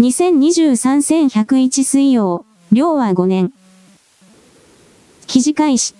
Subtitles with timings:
[0.00, 3.52] 2023-1101水曜、量は5年。
[5.26, 5.92] 記事開始。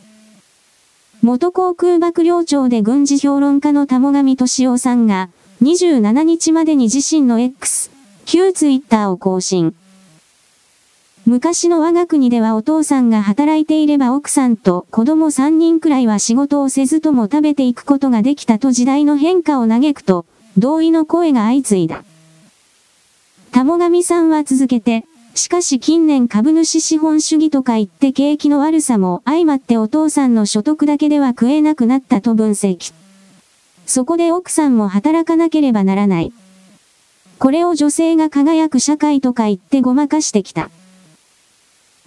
[1.21, 5.31] 元航空幕僚長で軍事評論家の田母上俊夫さんが、
[5.63, 7.91] 27日までに自身の X、
[8.25, 9.75] 旧ツイッターを更新。
[11.27, 20.25] 昔の我が国ではお父さんが働いていれば奥さんと子供3人くらいは仕事をせずとも食べていくことができたと時代の変化を嘆くと、
[20.57, 22.05] 同意の声が相次いだ。
[23.51, 25.05] 田母神さんは続けて、
[25.35, 32.93] しかし近年株主資本主義とか言って景気の悪さも相まってお父さんの所得だけでは食えなくなったと分析。
[33.87, 36.33] そこで奥さんも働かなければならない。
[37.39, 40.71] これを女性が輝く社会とか言ってごまかしてきた。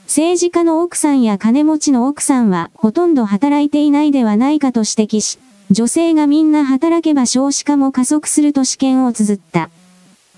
[0.05, 5.39] 政治家の奥さんや金持ちの奥さんはほとんど働いていないではないかと指摘し、
[5.71, 9.70] 女性がみんな働けば少子化も加速すると試験を綴った。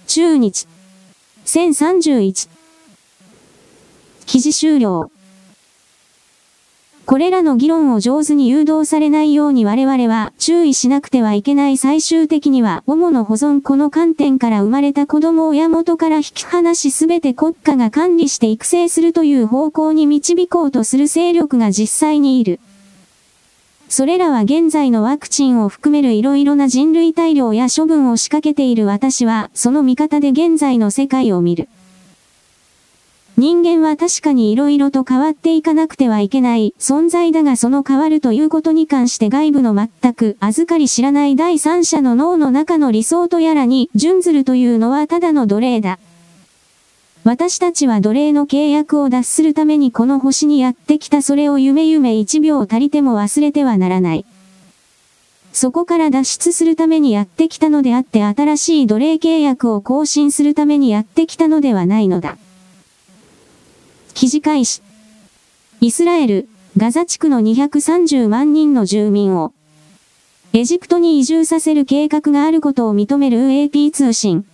[0.05, 0.67] 中日。
[1.45, 2.49] 1031。
[4.25, 5.11] 記事終了。
[7.05, 22.61] これらの議論を上手に誘導されないように我々は注意しなくてはいけない最終的には主の保存この観点から生まれた子供を親元から引き離しすべて国家が管理して育成するという方向に導こうとする勢力が実際にいる。
[23.93, 31.69] それらは現在のワクチンを含める色々な人類大量や処分を仕掛けている私はその見方で現在の世界を見る。
[33.37, 45.99] 人間は確かに色々と変わっていかなくてはいけない存在だがその変わるということに関して外部の全く預かり知らない第三者の脳の中の理想とやらに準ずるというのはただの奴隷だ。
[47.23, 54.25] 私たちは奴隷の契約を脱するためにこの星にやってきたそれを夢夢一秒足りても忘れてはならない。
[55.53, 62.37] そこから脱出するためにやってきたのであって新しい奴隷契約を更新するためにやってきたのではないのだ。
[64.13, 64.81] 記事開始。
[65.79, 69.53] イスラエル、ガザ地区の230万人の住民を、
[70.53, 74.45] エジプトに移住させる計画があることを認める AP 通信。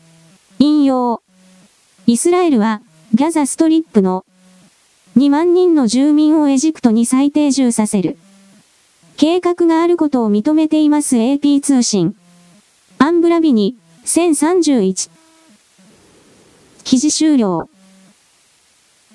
[0.59, 1.23] 引用。
[2.09, 2.81] イスラエルは、
[3.13, 4.25] ガザストリップの
[5.15, 8.17] 2万人の住民をエジプトに再定住させる。
[9.15, 12.15] 計画があることを認めています AP 通信。
[12.97, 15.11] アンブラビに、1031。
[16.83, 17.69] 記事終了。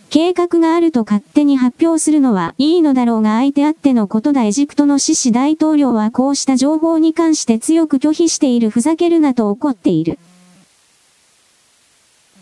[0.09, 10.21] 計画があると勝手に発表するのはいいのだろうが相手あってのことだエジプトのシシ大統領はこうした情報に関して強く拒否しているふざけるなと怒っている。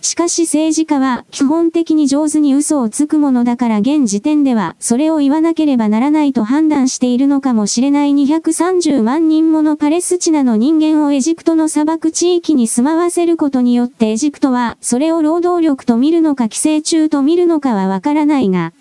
[0.03, 8.13] しかし政治家は基本的に上手に嘘をつくものだから現時点ではそれを言わなければならないと判断しているのかもしれない。
[8.13, 18.73] 230万人ものパレスチナの人間をエジプトの砂漠地域に住まわせることによってエジプトはそれを労働力と見るのか寄生虫と見るのかはわからないが、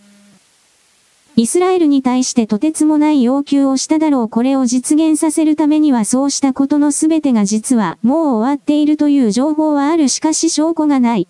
[1.41, 11.27] イスラエルに対してとてつもない要求をしただろうこれを実現させるためにはそうしたことのすべてが実はもう終わっているという情報はあるしかし証拠がない。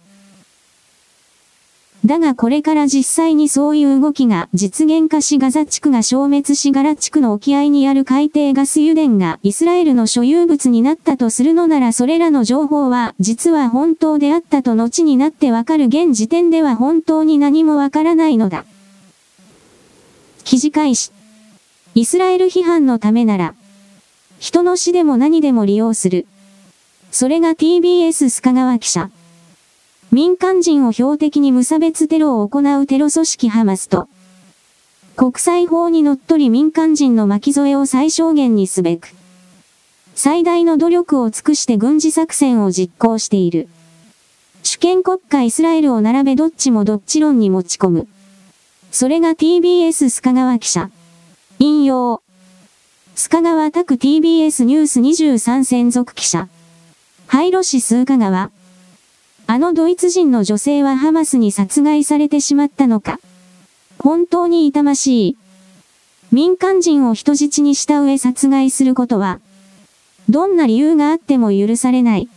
[2.03, 18.65] だがこれから実際にそういう動きが実現化しガザ地区が消滅しガラ地区の沖合にある海底ガス油田がイスラエルの所有物になったとするのならそれらの情報は実は本当であったと後になってわかる現時点では本当に何もわからないのだ。
[20.43, 21.11] 記事開始。
[21.95, 23.55] イスラエル批判のためなら、
[24.39, 26.25] 人の死でも何でも利用する。
[27.11, 29.09] それが TBS 須賀川記者。
[30.11, 34.09] 民間人を標的に無差別テロを行うテロ組織ハマスと、
[35.15, 39.13] 国際法にのっとり民間人の巻き添えを最小限にすべく、
[40.15, 43.69] 最大の努力を尽くして軍事作戦を実行している。
[44.63, 48.07] 主権国家イスラエルを並べどっちもどっち論に持ち込む。
[48.91, 50.91] それが TBS 須賀川記者。
[51.59, 52.21] 引用。
[53.15, 56.49] 須賀川拓 TBS ニュース23専属記者。
[57.25, 58.51] 廃炉市数賀川。
[59.47, 63.19] あのドイツ人の女性はハマスに殺害されてしまったのか。
[63.97, 65.37] 本当に痛ましい。
[66.33, 69.39] 民間人を人質にした上殺害することは、
[70.27, 72.27] どんな理由があっても許されない。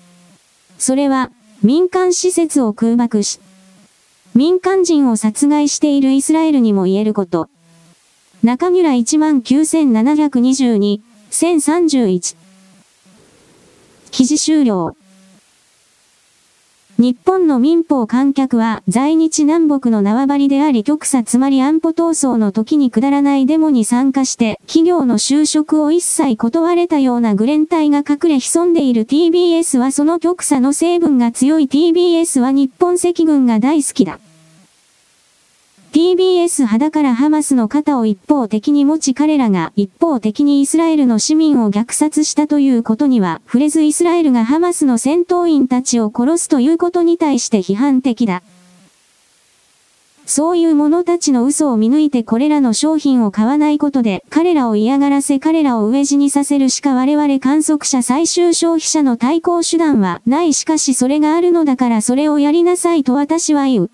[0.79, 1.33] それは、
[1.63, 3.41] 民間施設を空爆し、
[4.37, 7.49] 民間人を殺害しているイスラエルにも言えること。
[8.43, 11.01] 中村19722、
[11.31, 12.37] 1031。
[14.11, 14.97] 記事終了。
[16.97, 34.21] 日本の民法観客は在日南北の縄張りであり極左つまり安保闘争の時にくだらないデモに参加して企業の就職を一切断れたようなグレン隊が隠れ潜んでいる TBS はその極左の成分が強い TBS は日本赤軍が大好きだ。
[35.95, 48.43] TBS 派だからハマスの肩を一方的に持ち彼らが一方的にイスラエルの市民を虐殺したということには触れずイスラエルがハマスの戦闘員たちを殺すということに対して批判的だ。
[50.27, 63.91] そういう者たちの嘘を見抜いてこれらの商品を買わないことで、彼らを嫌がらせ彼らを飢え死にさせるしか我々観測者最終消費者の対抗手段はないしかしそれがあるのだからそれをやりなさいと私は言う。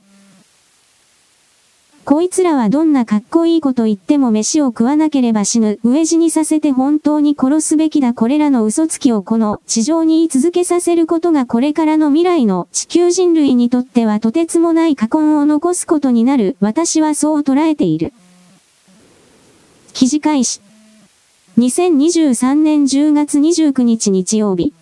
[2.10, 5.78] こいつらはどんなかっこいいこと言っても飯を食わなければ死ぬ。
[5.84, 8.14] 飢え死にさせて本当に殺すべきだ。
[8.14, 16.56] これらの嘘つきをこの地上に居続けさせることがこれからの未来の地球人類にとってはとてつもない過根を残すことになる。
[16.58, 18.12] 私はそう捉えている。
[19.92, 20.60] 記事開始。
[21.58, 24.72] 2023年10月29日日曜日。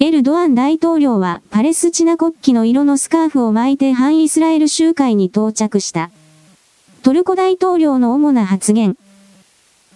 [0.00, 6.12] エルドアン大統領はパレスチナ国旗の色のスカーフを巻いて反イスラエル集会に到着した。
[7.02, 8.96] トルコ大統領の主な発言。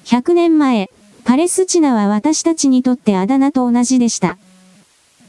[0.04, 0.90] 100年前、
[1.22, 4.38] パレスチナは私たちにとってあだ名と同じでした。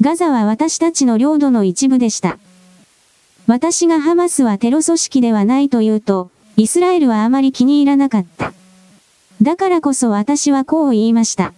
[0.02, 2.40] ガザは私たちの領土の一部でした。
[3.46, 8.54] 私がハマスはテロ組織ではないと言うと、イスラエルはあまり気に入らなかった。
[9.40, 11.54] だからこそ私はこう言いました。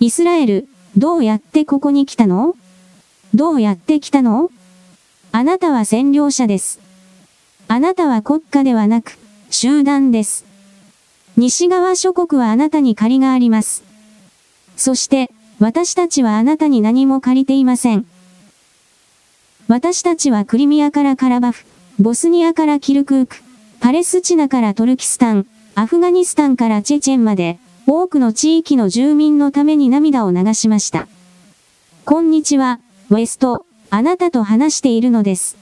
[0.00, 2.54] イスラエル、どうやってここに来たの？
[3.34, 4.50] どうやって来たの？
[5.32, 6.78] あなたは占領者です。
[7.66, 9.18] あなたは国家ではなく、
[9.50, 10.44] 集団です。
[11.36, 13.82] 西側諸国はあなたに借りがあります。
[14.76, 18.06] そして、私たちはあなたに何も借りていません。
[19.66, 21.64] 私たちはクリミアからカラバフ、
[21.98, 23.36] ボスニアからキルクーク、
[23.80, 31.06] パレスチナからトルキスタン、アフガニスタンからチェチェンまで、多くの地域の住民のために涙を流しました。
[32.06, 35.58] こんにちは、ウェスト、あなたと話しているのです。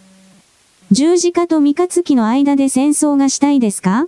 [0.93, 4.07] 十字架と三日月の間で戦争がしたいですか？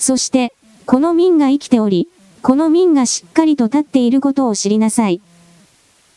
[0.00, 0.52] そして、
[0.84, 2.08] この民が生きており、
[2.42, 5.20] この民がしっかりと立っていることを知りなさい。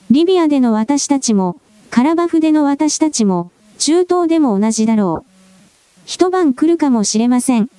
[0.10, 1.58] リビアでの私たちも、
[1.92, 5.30] カラバフでの私たちも、中東でも同じだろう。
[6.06, 7.70] 一晩来るかもしれません。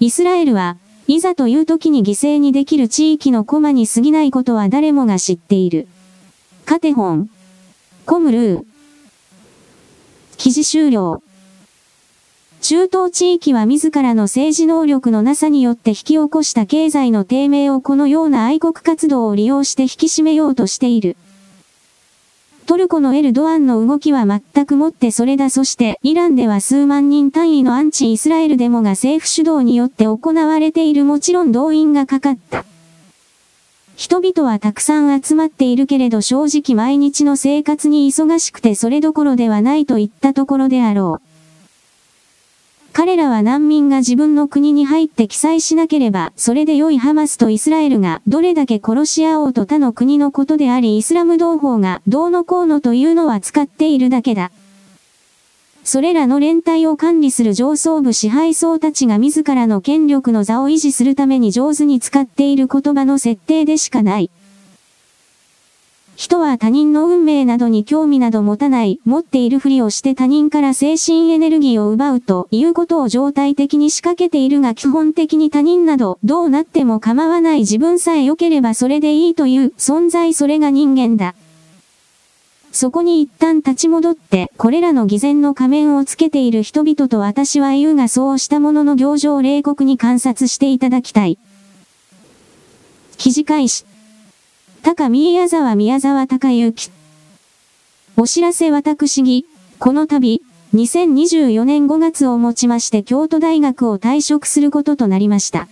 [0.00, 0.78] イスラエルは、
[1.10, 5.88] いざという時に犠牲にできる地域のコマに過ぎないことは誰もが知っている。
[6.66, 7.30] カテホン。
[8.04, 8.64] コムルー。
[10.36, 11.22] 記事終了。
[12.60, 21.16] 中東地域は自らの政治能力のなさによって引き起こした経済の低迷をこのような愛国活動を利用して引き締めようとしている。
[22.68, 25.48] トルコのエルドアンの動きは全くもってそれだ。
[25.48, 32.66] そして、イランでは数万人単位のアンチイスラエルデモが政府主導によって行われているもちろん動員がかかった。
[33.96, 41.27] 人々はたくさん集まっているけれど正直毎日の生活に忙しくてそれどころではないといったところであろう。
[42.98, 54.50] 彼らは難民が自分の国に入って記載しなければ、それで良いハマスとイスラエルがどれだけ殺し合おうと他の国のことでありイスラム同胞がどうのこうのというのは使っているだけだ。
[55.84, 64.28] それらの連帯を管理する上層部支配層たちが自らの権力の座を維持するために上手に使っている言葉の設定でしかない。
[66.18, 81.36] 人は他人の運命などに興味など持たない、持っているふりをして他人から精神エネルギーを奪うということを状態的に仕掛けているが基本的に他人などどうなっても構わない自分さえ良ければそれでいいという存在それが人間だ。
[82.72, 91.38] そこに一旦立ち戻って、これらの偽善の仮面をつけている人々と私は言うがそうしたものの行情を冷酷に観察していただきたい。
[93.18, 93.84] 記事開始。
[94.82, 96.90] 高宮沢宮沢隆之。
[98.16, 99.44] お知らせ私ぎ、
[99.78, 100.40] この度、
[100.74, 105.68] 2024年5月をもちまして京都大学を退職することとなりました。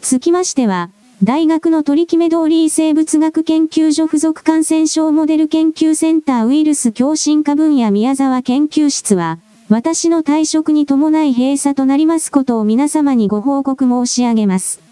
[0.00, 0.90] つきましては、
[1.22, 14.85] 大学の取り決め通り生物学研究所附属感染症モデル研究センターウイルス共進化分野宮沢研究室は、私の退職に伴い閉鎖となりますことを皆様にご報告申し上げます。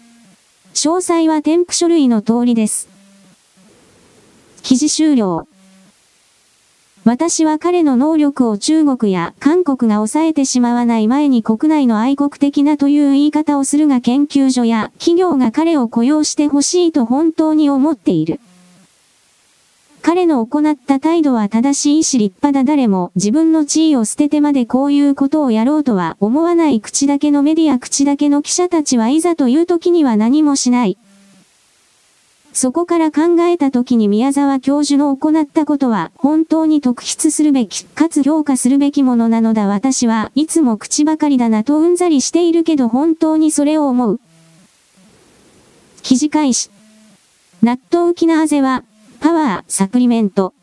[0.75, 2.89] 詳細は添付書類の通りです。
[4.61, 5.47] 記事終了。
[7.05, 18.41] 私は彼の能力を中国や韓国が抑えてしまわない前に国内の愛国的なという言い方をするが研究所や企業が彼を雇用してほしいと本当に思っている。
[20.05, 30.99] 彼の行った態度は正しいし立派だ誰も自分の地位を捨ててまでこういうことをやろうとは思わない口だけのメディア口だけの記者たちはいざという時には何もしない。
[32.53, 44.19] そこから考えた時に宮沢教授の行ったことは本当に特筆するべき、かつ評価するべきものなのだ私はいつも口ばかりだなとうんざりしているけど本当にそれを思う。
[46.03, 46.69] 記事開始。
[47.63, 48.83] 納豆キナーゼは、
[49.25, 50.53] パワー、サプリメント。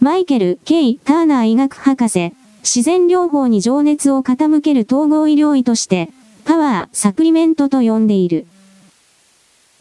[0.00, 2.32] マイケル・ケイ・ターナー医学博士、
[2.62, 6.08] 自然療法に情熱を傾ける統合医療医として、
[6.46, 8.46] パワー、サプリメントと呼んでいる。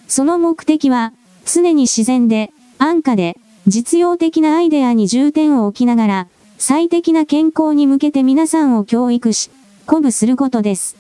[0.10, 1.14] その目的は、
[1.46, 6.28] 常に自然で、安価で、実用的なアイデアに重点を置きながら、
[6.58, 9.50] 最適な健康に向けて皆さんを教育し、
[9.86, 10.98] 鼓舞することです。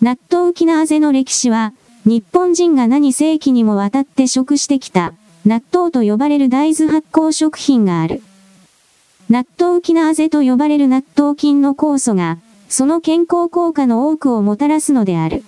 [0.00, 1.74] 納豆キナーゼの歴史は、
[2.06, 5.12] 日本人が何世紀にもわたって食してきた、
[5.46, 8.20] 納豆と呼ばれる大豆発酵食品がある。
[9.30, 12.38] 納豆キナーゼと呼ばれる納豆菌の酵素が、
[12.68, 15.44] その健康効果の多くをもたらすのである。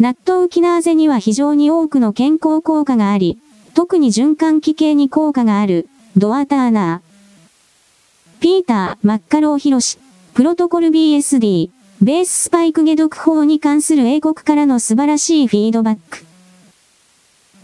[0.00, 3.38] 納豆キナーゼには非常に多くの健康効果があり、
[3.74, 8.40] 特に循環器系に効果がある、ドアターナー。
[8.40, 9.98] ピーター・マッカローヒロシ、
[10.32, 11.68] プロトコル BSD、
[12.00, 16.27] ベーススパイク解毒法に関する英国からの素晴らしいフィードバック。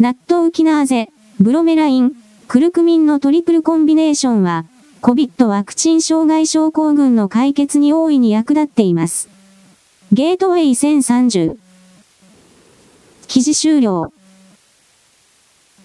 [0.01, 2.13] 納豆キナーゼ、ブロメライン、
[2.49, 4.65] クルクミンのトリプルコンビネーションは、
[5.03, 9.29] COVID ワクチン障害症候群の解決に大いに役立っています。
[10.11, 11.57] ゲートウェイ1030。
[13.29, 14.13] 記事終了。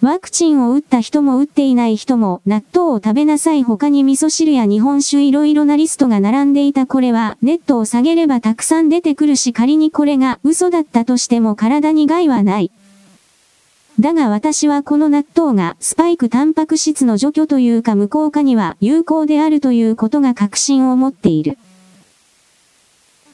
[0.01, 12.71] ワクチンを打った人も打っていない人も納豆を食べなさい他に味噌汁や日本酒いろいろなリストが並んでいたこれはネットを下げればたくさん出てくるし仮にこれが嘘だったとしても体に害はない。
[13.99, 21.57] だが私はこの納豆がスパイクタンパク質の除去というか無効化には有効であるということが確信を持っている。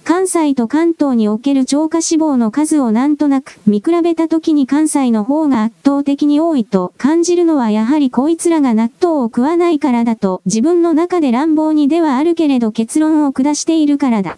[0.03, 14.37] 関西と関東における超過死亡の数をなんとなく見比べた時に関西の方が圧倒的に多いと感じるのはやはりこいつらが納豆を食わないからだと自分の中で乱暴にではあるけれど結論を下しているからだ。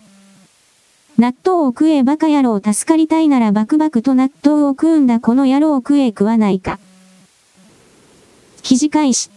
[1.18, 6.80] 納豆を食えバカ野郎助かりたいならバクバクと納豆を食うんだこの野郎食え食わないか。
[8.62, 9.32] 記事開始。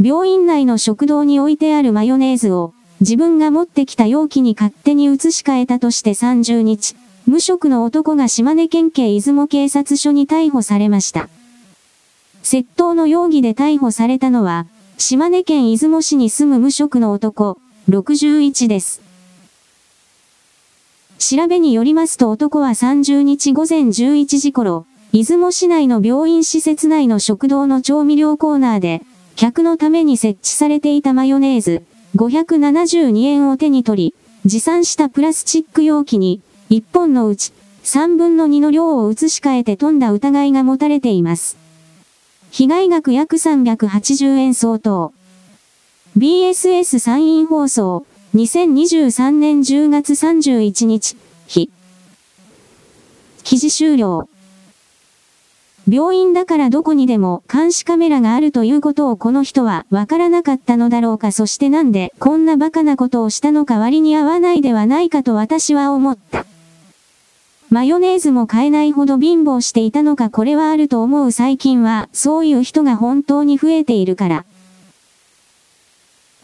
[0.00, 6.94] 病院内の食堂に置いてあるマヨネーズを自分が持ってきた容器に勝手に移し替えたとして30日、
[7.26, 11.28] 無職の男が島根県警出雲警察署に逮捕されました。
[12.44, 17.58] 窃盗の容疑で逮捕されたのは、島根県出雲市に住む無職の男、
[17.88, 19.09] 61です。
[21.20, 29.02] 調べによりますと男は30日午前11時頃、出雲市内の病院施設内の食堂の調味料コーナーで、
[29.36, 31.82] 客のために設置されていたマヨネーズ、
[32.16, 34.14] 572円を手に取り、
[34.46, 37.52] 持参したプラスチック容器に、1本のうち、
[37.84, 41.58] 3分の2の量を移し替えて飛んだ疑いが持たれています。
[42.50, 45.12] 被害額約380円相当。
[46.16, 51.16] BSS 参院放送、2023年10月31日、
[51.48, 51.68] 日。
[53.42, 54.28] 記事終了。
[55.88, 66.46] 病院だからどこにでも監視カメラがあるということをこの人はわからなかったのだろうかそしてなんでこんな馬鹿なことをしたのか割に合わないではないかと私は思った。
[67.68, 74.44] マヨネーズも買えないほど貧乏していたのかこれはあると思う最近はそういう人が本当に増えているから。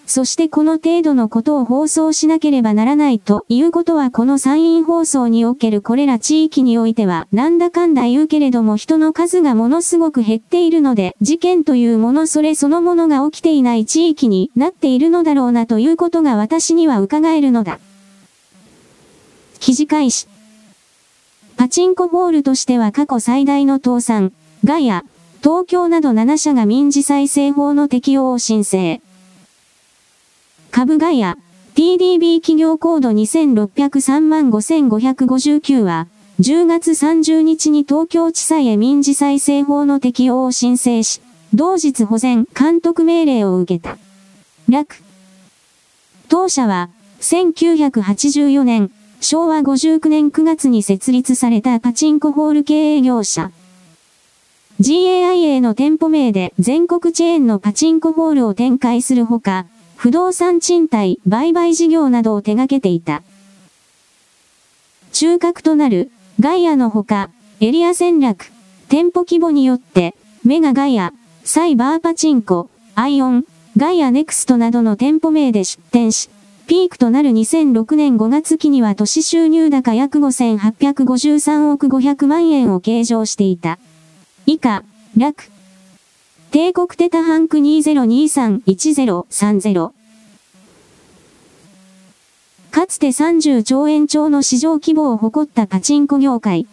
[0.06, 17.80] そしてこの程度のことを放送しなければならないということはこの参院放送におけるこれら地域においてはなんだかんだ言うけれども人の数がものすごく減っているので事件というものそれそのものが起きていない地域になっているのだろうなということが私には伺えるのだ。
[19.58, 20.28] 記事開始。
[21.56, 24.32] パチンコボールとしては過去最大の倒産、
[24.62, 25.04] ガイア、
[25.42, 29.00] 東京など7社が民事再生法の適用を申請。
[30.76, 31.38] 株ガイア、
[31.74, 36.06] TDB 企業コード2603 5559は、
[36.38, 41.22] 10月30日に東京地裁へ民事再生法の適用を申請し、
[41.54, 43.96] 同日保全監督命令を受けた。
[44.68, 45.02] 略。
[46.28, 46.90] 当社は、
[47.20, 48.90] 1984年、
[49.22, 53.50] 昭和59年9月に設立されたパチンコホール経営業者。
[54.78, 59.64] GAIA の店舗名で全国チェーンのパチンコホールを展開するほか、
[59.96, 63.22] 不動産賃貸、売買事業などを手掛けていた。
[65.12, 68.52] 中核となる、ガイアのほか、エリア戦略、
[68.88, 73.44] 店舗規模によって、メガガイア、サイバーパチンコ、アイオン、
[73.78, 76.28] ガイアネクストなどの店舗名で出店し、
[76.66, 83.78] ピークとなる2006年5月期には都市収入高約5853億500万円を計上していた。
[84.44, 84.84] 以下、
[85.16, 85.55] 楽。
[86.56, 89.92] 帝国テタハンク2023-1030。
[92.70, 96.66] かつて30兆円超の市場規模を誇ったパチンコ業界。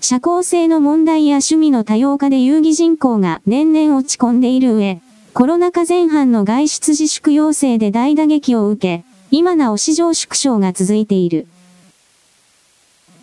[0.00, 5.00] 社交性の問題や趣味の多様化で遊戯人口が年々落ち込んでいる上、
[5.34, 11.48] コロナ禍前半の外出自粛要請で大打撃を受け、今なお市場縮小が続いている。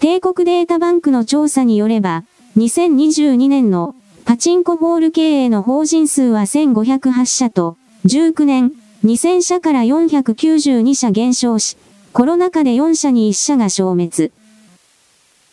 [0.02, 2.26] 帝国データバンクの調査によれば、
[2.58, 3.96] 2022年の
[4.26, 8.72] パチンコボール経営の法人数は1508社と、19年、
[9.06, 11.78] 2000社から492社減少し、
[12.12, 14.32] コロナ禍で4社に1社が消滅。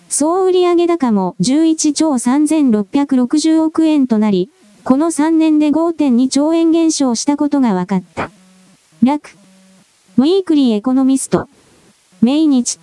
[0.08, 4.48] 総売上高も11兆3660億円となり、
[4.84, 8.30] この3年で5.2兆円減少したことが分かった。
[9.02, 9.36] 楽。
[10.16, 11.46] ウィークリーエコノミスト。
[12.22, 12.80] 毎日。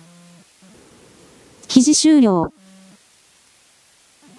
[1.66, 2.52] 記事終了。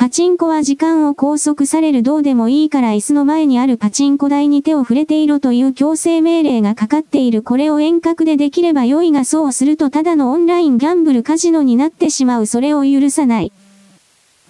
[0.01, 13.51] パチンコは時間を拘束されるどうでもいいから椅子の前にあるパチンコ台に手を触れていろという強制命令がかかっているこれを遠隔でできれば良いがそうするとただのオンラインギャンブルカジノになってしまうそれを許さない。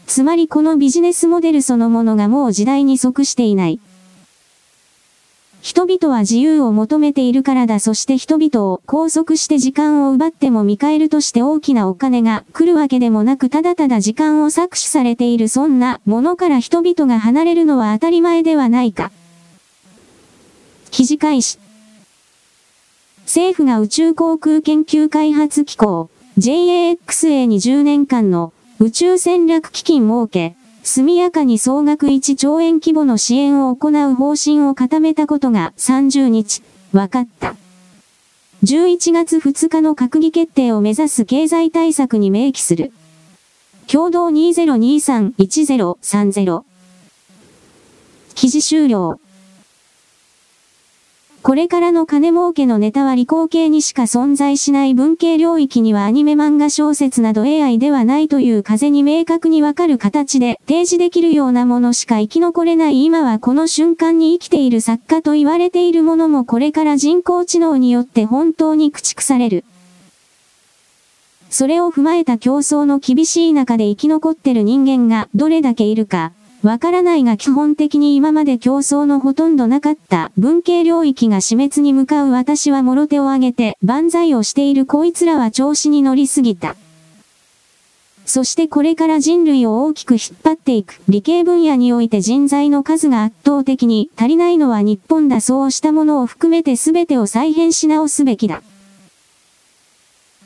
[0.08, 3.81] つまりこのビジネスモデルそのものがもう時代に即していない。
[5.61, 19.11] 人々は自由を求めているからだそして人々を拘束して時間を奪っても見返るとして大きなお金が来るわけでもなくただただ時間を搾取されているそんなものから人々が離れるのは当たり前ではないか。
[20.89, 21.59] 記事開始。
[23.25, 37.55] 政府が宇宙航空研究開発機構 JAXA に10年間の宇宙戦略基金設け、速やかに総額1兆円規模の支援を行う方針を固めたことが30日、分かった。
[38.63, 42.91] 11月2日の閣議決定を目指す経済対策に明記する。
[43.88, 46.63] 共同2023-1030。
[48.33, 49.20] 記事終了。
[51.43, 69.65] これからの金儲けのネタは理工系にしか存在しない文系領域にはアニメ漫画小説など AI ではないという風に明確にわかる形で提示できるようなものしか生き残れない今はこの瞬間に生きている作家と言われているものもこれから人工知能によって本当に駆逐される。
[71.50, 76.33] それを踏まえた競争の厳しい中で生き残ってる人間がどれだけいるか。
[76.63, 86.75] わからないが基本的に今まで競争のほとんどなかった文系領域が死滅に向かう私はもろ手を挙げて万歳をしているこいつらは調子に乗りすぎた。
[88.25, 98.61] そしてこれから人類を大きく引っ張っていく理系分野において人材の数が圧倒的に足りないのは日本だそうしたものを含めて全てを再編し直すべきだ。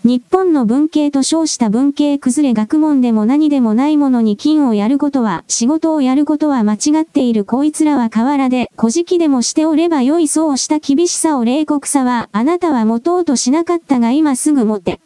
[0.06, 15.00] 日本の文系と称した文系崩れ学問でも何でもないものに金をやることは、仕事をやることは間違っているこいつらは河原で、小じでもしておれば良いそうした厳しさを冷酷さは、あなたは持とうとしなかったが今すぐ持て。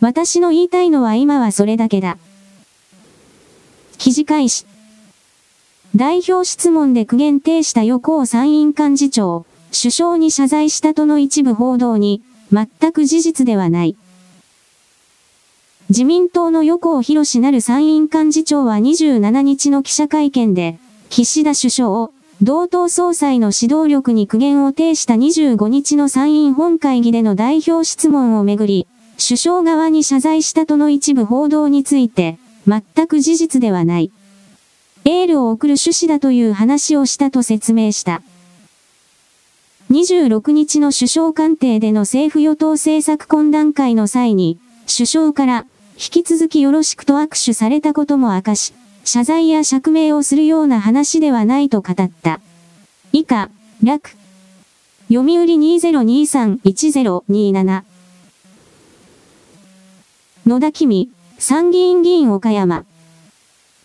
[0.00, 2.16] 私の言いたいのは今はそれだけだ。
[3.98, 4.64] 記事開始。
[5.96, 9.44] 代表質問で苦言呈した横尾参院幹事長、
[9.76, 12.22] 首相に謝罪したとの一部報道に、
[12.52, 13.96] 全く事実ではない。
[15.94, 28.88] 自民党の横尾博なる参院幹事長は27日の記者会見で、岸田首相を、同党総裁の指導力に苦言を呈した25日の参院本会議での代表質問をめぐり、
[29.24, 34.10] 首相側に謝罪したとの一部報道について、全く事実ではない。
[35.04, 38.20] エールを送る趣旨だという話をしたと説明した。
[39.92, 44.58] 26日の首相官邸での政府与党政策懇談会の際に、
[44.92, 52.40] 首相から、引き続きよろしくと握手されたことも明かし、謝罪や釈明をするような話ではないと語った。
[53.12, 53.50] 以下、
[53.82, 54.10] 楽。
[55.08, 57.82] 読売2023-1027。
[60.46, 62.84] 野田君、参議院議員岡山。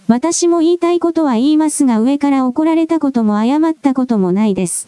[0.08, 4.88] 私も言いたいことは言いますが上から怒られたことも謝ったこともないです。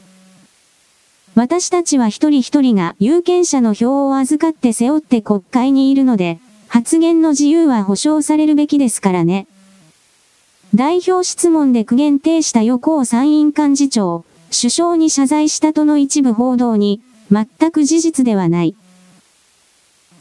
[1.35, 6.39] 私たちは一人一人が有権者の票を預かって背負って国会にいるので、
[6.73, 9.45] 発言の自由は保障されるべきですからね。
[10.73, 14.23] 代表質問で苦言呈した横尾参院幹事長、
[14.57, 18.73] 首相に謝罪したとの一部報道に、全く事実ではない。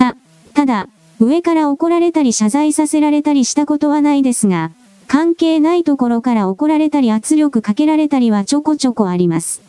[0.01, 0.17] あ、
[0.53, 0.89] ただ、
[1.21, 4.73] 上から怒られたり謝罪させられたりしたことはないですが、
[5.07, 9.63] 関係ないところから怒られたり圧力かけられたりはちょこちょこあります。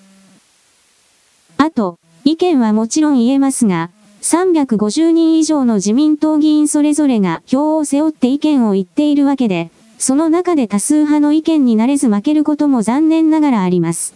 [1.57, 3.91] あと、意見はもちろん言えますが、
[4.21, 14.15] 350人以上の自民党議員それぞれが票を背負って意見を言っているわけで、その中で多数派の意見になれず負けることも残念ながらあります。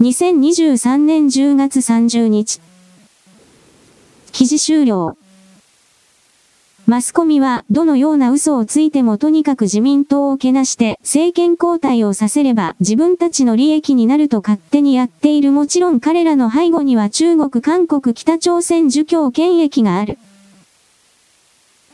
[0.00, 2.60] 2023年10月30日。
[4.32, 5.16] 記事終了。
[6.86, 20.18] マスコミはどのような嘘をついてもとにかく自民党をけなして政権交代をさせれば自分たちの利益になると勝手にやっているもちろん彼らの背後には中国、韓国、北朝鮮儒教権益がある。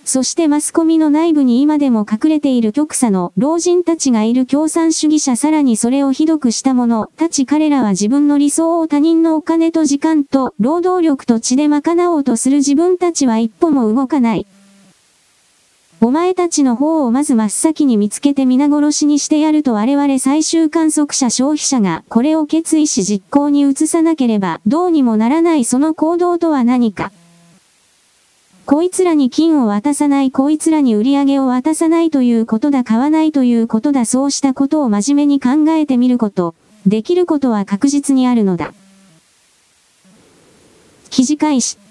[0.05, 14.49] そしてマスコミの内部に今でも隠れている極左の老人たちがいる共産主義者さらにそれをひどくした者たち彼らは自分の理想を他人のお金と時間と労働力と血で賄おうとする自分たちは一歩も動かない。
[16.03, 27.13] お前たちの方をまず真っ先に見つけて皆殺しにしてやると我々最終観測者消費者がこれを決意し実行に移さなければどうにもならないその行動とは何か。
[28.65, 36.55] こいつらに金を渡さないこいつらに売り上げを渡さないということだ買わないということだそうしたことを真面目に考えてみること、
[36.87, 38.73] できることは確実にあるのだ。
[41.11, 41.90] 記事開始。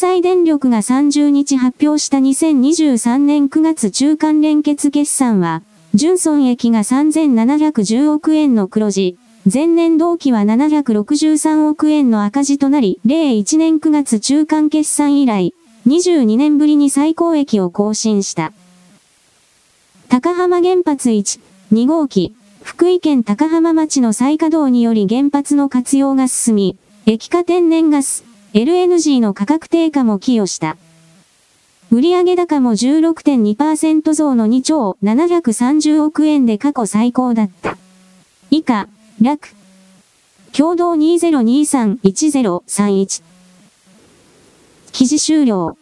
[0.00, 9.18] 関西電力が30日発表した2023年9月中間連結決算は、純損益が3710億円の黒字、
[9.52, 15.52] 前年同期は763億円の赤字となり、例1年9月中間決算以来、
[15.88, 18.52] 22年ぶりに最高益を更新した。
[20.08, 21.40] 高浜原発1、
[21.72, 30.76] 2号機、福井県高浜町の再稼働により原発の活用が進み、液化天然ガス、LNG の価格低下も寄与した。
[31.90, 37.76] 売上高も16.2%増の2兆730億円で過去最高だった。
[38.50, 38.88] 以下、
[39.20, 39.50] 楽。
[40.56, 43.22] 共同2023-1031。
[44.92, 45.76] 記事終了。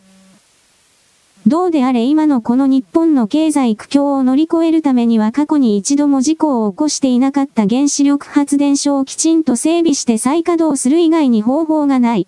[1.46, 12.26] どうであれ今のこの日本の経済苦境を乗り越えるためには過去に一度も事故を起こしていなかった原子力発電所をきちんと整備して再稼働する以外に方法がない。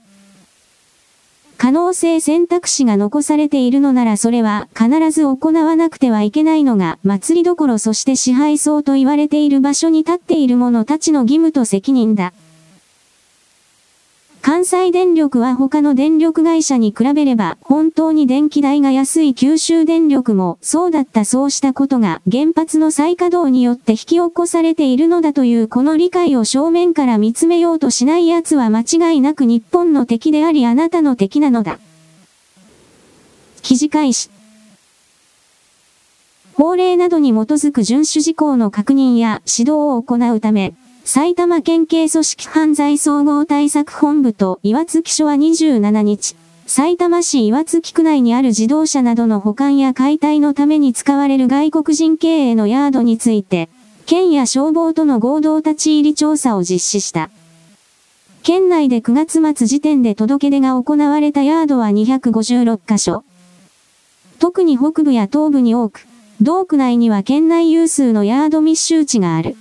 [1.58, 12.32] 可能性選択肢が残されているのならそれは必ず行わなくてはいけないのが祭りどころそして支配層と言われている場所に立っている者たちの義務と責任だ。
[14.48, 31.78] 関西電力は他の電力会社に比べれば本当に電気代が安い九州電力もそうだったそうしたことが原発の再稼働によって引き起こされているのだというこの理解を正面から見つめようとしない奴は間違いなく日本の敵でありあなたの敵なのだ。
[33.61, 34.30] 記事開始。
[36.54, 40.72] 法令などに基づく遵守事項の確認や指導を行うため、
[41.10, 53.70] 埼玉県警組織犯罪総合対策本部と岩槻署は27日、埼玉市岩槻区内にある自動車などの保管や解体のために使われる外国人経営のヤードについて、
[54.04, 57.30] 県や消防との合同立ち入り調査を実施した。
[58.42, 63.24] 県内で9月末時点で届け出が行われたヤードは256カ所。
[64.38, 66.06] 特に北部や東部に多く、
[66.42, 69.56] 同区内には県内有数のヤード密集地がある。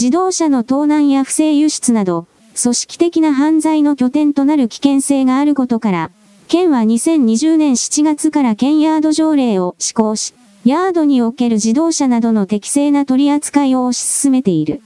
[0.00, 2.28] 自動車の盗難や不正輸出など、
[2.62, 6.12] 組織的な犯罪の拠点となる危険性があることから、
[6.46, 10.34] 県は2020年7月から県ヤード条例を施行し、
[10.64, 14.82] ヤードにおける自動車などの適正な取り扱いを推し進めている。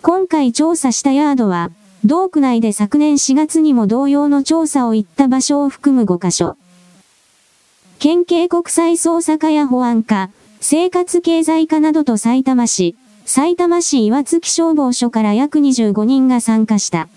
[0.00, 1.72] 今回調査したヤードは、
[2.04, 6.56] 同区内で昨年4月にも同様の調査を行った場所を含む5カ所。
[7.98, 10.30] 県警国際捜査課や保安課、
[10.60, 12.94] 生活経済課などと埼玉市、
[13.28, 17.10] 埼玉市岩槻消防署から約25人が参加した。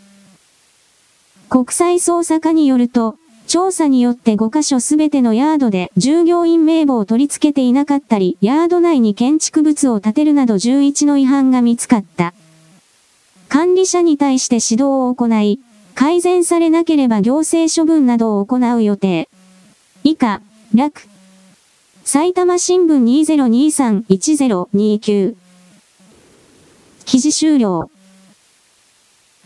[1.48, 3.16] 国際捜査課によると、
[3.48, 12.34] 調査によって5カ所すべてのヤードで従業員名簿を取り付けていなかったり、ヤード内に建築物を建てるなど11の違反が見つかった。
[13.48, 15.62] 管理者に対して指導を行い、
[15.96, 19.30] 改善されなければ行政処分などを行う予定。
[20.04, 20.42] 以下、
[20.76, 21.08] 楽。
[22.04, 23.02] 埼玉新聞
[24.10, 25.41] 2023-1029
[27.06, 27.90] 記事終了。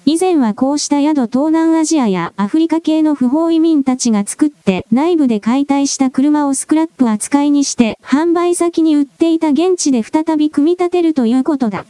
[0.08, 11.86] 以前はこうした宿東南アジアやアフリカ系の不法移民たちが作って内部で解体した車をスクラップ扱いにして販売先に売っていた現地で再び組み立てるということだ。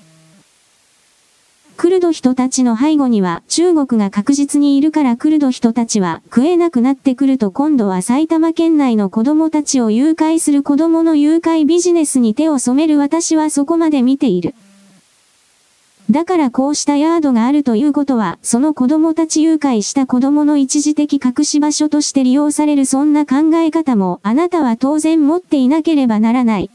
[1.76, 14.56] クルド人たちの背後には中国が確実にいるからクルド人たちは食えなくなってくると今度は埼玉県内の子供たちを誘拐する子供の誘拐ビジネスに手を染める私はそこまで見ている。
[16.10, 26.70] だからこうしたヤードがあるということは、その子供たち誘拐した子供の一時的隠し場所として利用されるそんな考え方もあなたは当然持っていなければならない。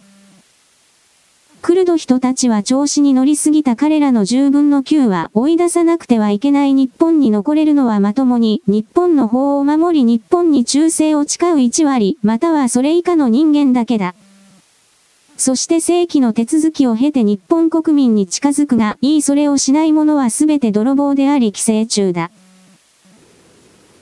[1.63, 14.15] クルド人たちは調子に乗りすぎた彼らの10分の9は追い出さなくてはいけない日本に残れるのはまともに日本の法を守り日本に忠誠を誓う1割またはそれ以下の人間だけだ。
[15.41, 22.31] そして正規の手続きを経て日本国民に近づくが、いいそれをしない者はすべて泥棒であり寄生虫だ。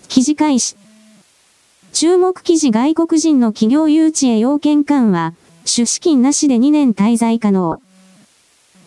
[0.09, 0.74] 記事開始。
[1.92, 5.33] 注目記事外国人の企業誘致へ要件緩和。
[5.64, 7.81] 出資金なしで2年滞在可能。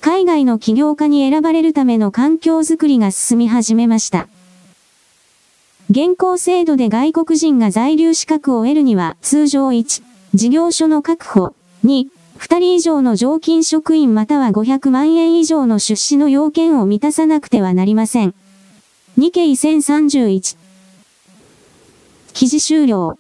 [0.02, 4.28] 海外の起業家に選ばれるための環境づくりが進み始めました。
[5.90, 12.08] 現行制度で外国人が在留資格を得るには、通常1、事業所の確保、2、
[12.42, 18.34] 2人以上の常勤職員または500万円以上の出資の要件を満たさなくてはなりません。
[19.20, 20.58] 2計1031。
[22.34, 23.20] 記事終了。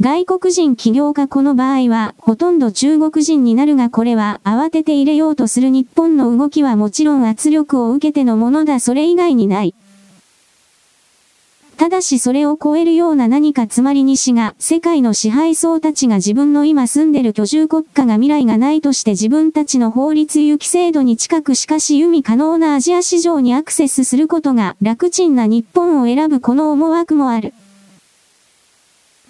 [0.00, 9.74] 外国人起業家この場合は、ほとんど中国人になるがこれは、慌てて入れようとする日本の動きはもちろん圧力を受けてのものだそれ以外にない。
[11.76, 27.52] ただしそれを超えるような何かつまり西が、世界の支配層たちが自分の今住んでる居住国家が未来がないとして自分たちの法律有機制度に近くしかし弓可能なアジア市場にアクセスすることが楽ちんな日本を選ぶこの思惑もある。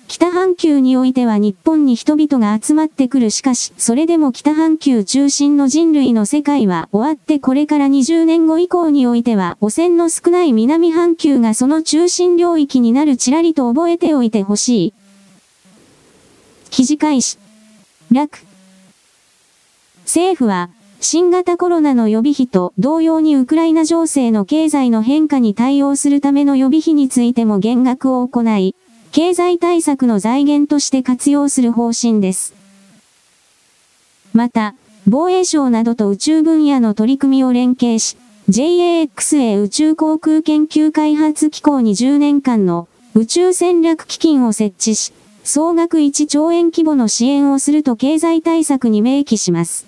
[0.08, 14.94] 北半球においては日本に人々が集まってくるしかし、それでも北半球中心の人類の世界は終わってこれから20年後以降においては汚染の少ない南半球がその中心領域になるちらりと覚えておいてほしい。
[16.70, 17.38] 記事開始。
[18.12, 18.38] 楽。
[20.04, 28.74] 政府は、新型コロナの予備費と同様にウクライナ情勢の経済の変化に対応するための予備費についても減額を行い、
[29.16, 32.52] 経済対策の財源として活用する方針です。
[34.34, 34.74] また、
[35.06, 38.18] 防衛省などと宇宙分野の取り組みを連携し、
[38.50, 49.86] JAXA 宇宙航空研究開発機構20年間の宇宙戦略基金を設置し、総額1兆円規模の支援をすると経済対策に明記します。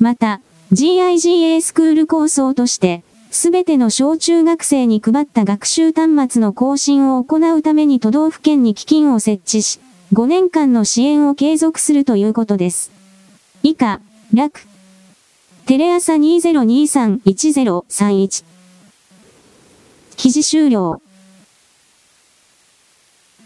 [0.00, 0.40] また、
[0.72, 9.78] GIGA スクール構想として、すべての小中学生に配った学習端末の更新を行うために都道府県に基金を設置し、
[10.12, 12.90] 5年間の支援を継続するということです。
[13.62, 14.00] 以下、
[14.34, 14.66] 楽。
[15.66, 18.44] テレ朝2023-1031。
[20.16, 21.00] 記事終了。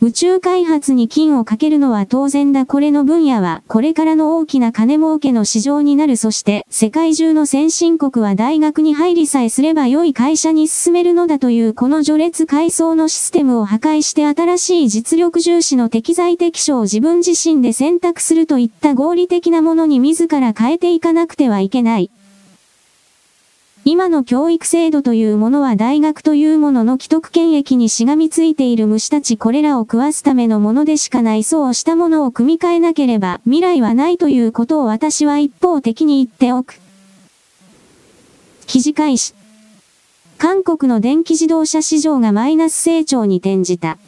[0.04, 22.10] 宇宙開発に金をかけるのは当然だこれの分野はこれからの大きな金儲けの市場になるそして世界中の先進国は大学に入りさえすれば良い会社に進めるのだというこの序列階層のシステムを破壊して新しい実力重視の適材適所を自分自身で選択するといった合理的なものに自ら変えていかなくてはいけない。
[23.86, 36.80] 今の教育制度というものは大学というものの既得権益にしがみついている虫たちこれらを食わすためのものでしかないそうしたものを組み替えなければ未来はないということを私は一方的に言っておく。
[38.66, 39.34] 記事開始。
[40.38, 43.98] 韓国の電気自動車市場がマイナス成長に転じた。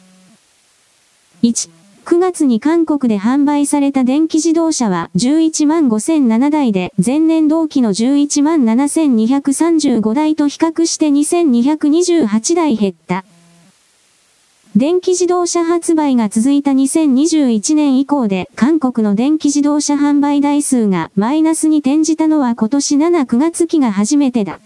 [1.43, 1.76] 1、
[2.07, 13.25] 9月に韓国で販売された電気自動車は11万5007台で前年同期の11万7235台と比較して2228台減った。
[14.77, 24.61] 電気自動車発売が続いた2021年以降で韓国の電気自動車販売台数がマイナスに転じたのは今年7-9月期が初めてだ。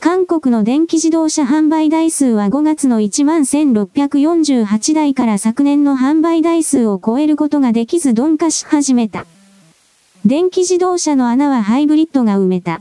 [0.00, 9.26] 韓国の電気自動車販売台数は5月の11,648台から昨年の販売台数を超えることができず鈍化し始めた。
[10.24, 12.80] 電気自動車の穴はハイブリッドが埋めた。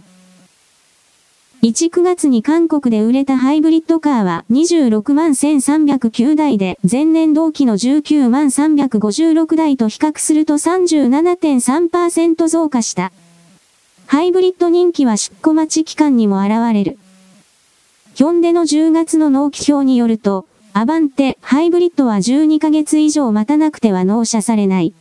[1.61, 13.11] 1、9月に韓国で売れたハイブリッドカーは26万1309台で前年同期の19万356台と比較すると37.3%増加した。
[14.07, 16.97] ハイブリッド人気は出庫待ち期間にも現れる。
[18.13, 24.93] ヒョンデの10月の納期表によると、アバンテ、ハイブリッドは12ヶ月以上待たなくては納車されない。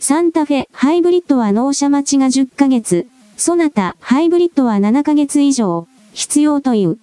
[0.00, 6.98] サンタフェ、ハイブリッドは納車待ちが10ヶ月、ソナタ、ハイブリッドは7ヶ月以上、必要という。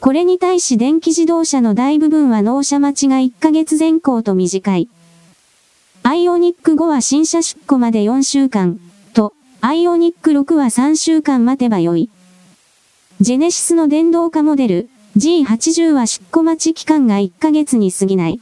[0.00, 4.88] これに対し電気自動車の大部分は納車待ちが1ヶ月前後と短い。
[6.02, 8.80] アイオニック5は新車出庫まで4週間、
[9.14, 12.10] と、アイオニック6は3週間待てばよい。
[13.22, 18.40] ジェネシスの電動化モデル、G80 は出庫待ち期間が1ヶ月に過ぎない。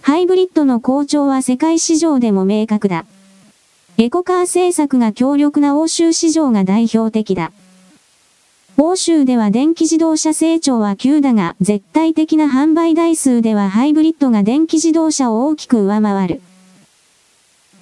[0.00, 3.04] ハイブリッドの好調は世界市場でも明確だ。
[3.98, 7.52] エコカー政策が強力な欧州市場が代表的だ。
[8.78, 16.40] 欧州では電気自動車成長は急だが、絶対的な販売台数ではハイブリッドが電気自動車を大きく上回る。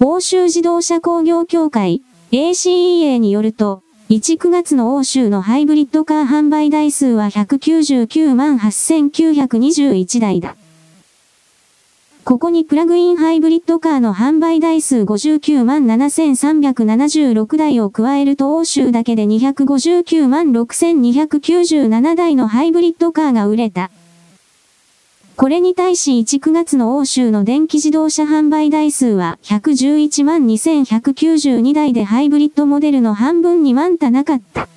[0.01, 10.57] 欧州自動車工業協会 ACEA によると、1、9月の欧州のハイブリッドカー販売台数は199万8921台だ。
[12.25, 23.93] ここにプラグインハイブリッドカーの販売台数59万7376台を加えると欧州だけで259万6297台のハイブリッドカーが売れた。
[25.41, 34.69] これに対し1、9月の欧州の電気自動車販売台数は111万2192台でハイブリッドモデルの半分に満たなかった。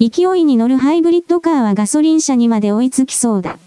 [0.00, 3.58] 勢いに乗るハイブリッドカーはガソリン車にまで追いつきそうだ。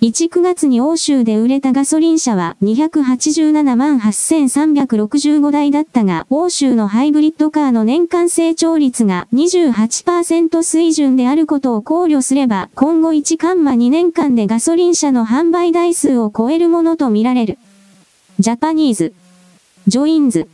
[0.00, 17.58] 1、9月に欧州で売れたガソリン車は287万8365台だったが、欧州のハイブリッドカーの年間成長率が28%水準であることを考慮すれば、今後1カンマ2年間でガソリン車の販売台数を超えるものとみられる。
[18.38, 19.12] ジャパニーズ。
[19.86, 20.48] ジョインズ。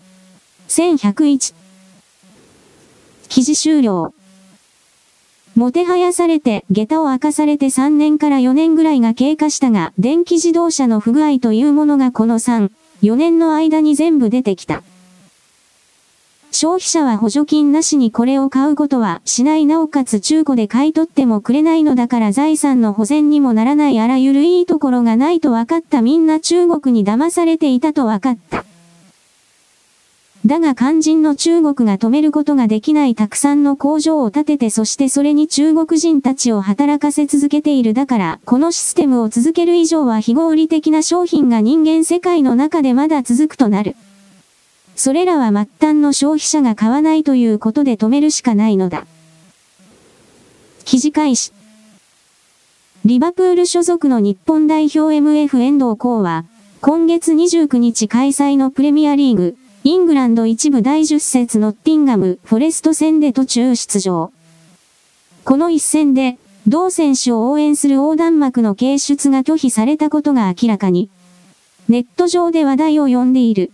[0.67, 1.55] 1101。
[3.29, 4.16] 記事終了。
[5.57, 12.71] もてはやされて、下駄を明かされて3年から4年ぐらいが経過したが、電気自動車の不具合というものがこの3、
[13.03, 14.83] 4年の間に全部出てきた。
[16.53, 28.65] 消費者は補助金なしにこれを買うことはしないなおかつ中古で買い取ってもくれないのだから財産の保全にもならないあらゆるいいところがないと分かったみんな中国に騙されていたと分かった。
[30.47, 43.97] だが肝心の中国が止めることができないたくさんの工場を建ててそしてそれに中国人たちを働かせ続けているだから、このシステムを続ける以上は非合理的な商品が人間世界の中でまだ続くとなる。
[44.95, 49.05] それらは末端の消費者が買わないということで止めるしかないのだ。
[50.85, 51.53] 記事開始。
[53.05, 56.45] リバプール所属の日本代表 MF 遠藤光は、
[56.81, 59.57] 今月29日開催のプレミアリーグ、
[59.87, 64.33] イングランド一部第10節ノッティンガム・フォレスト戦で途中出場。
[65.45, 71.09] この一戦で、同選手を応援する横断幕の掲出が拒否されたことが明らかに。
[71.89, 73.71] ネット上で話題を呼んでいる。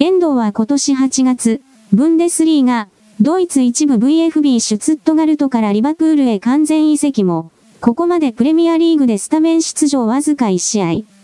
[0.00, 2.88] 遠藤は今年8月、ブンデスリーが、
[3.20, 11.15] ドイツ一部 VFB シュツットガルトからリバプールへ完全移籍も、ここまでプレミアリーグでスタメン出場わずか1試合。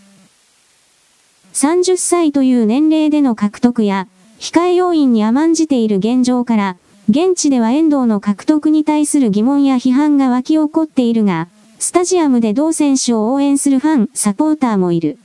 [1.53, 4.07] 30歳という年齢での獲得や、
[4.39, 6.77] 控え要員に甘んじている現状から、
[7.09, 15.17] 現地では遠藤の獲得に対する疑問や批判が湧き起こっているが、スタジアムで同選手を応援するファン、サポーターもいる。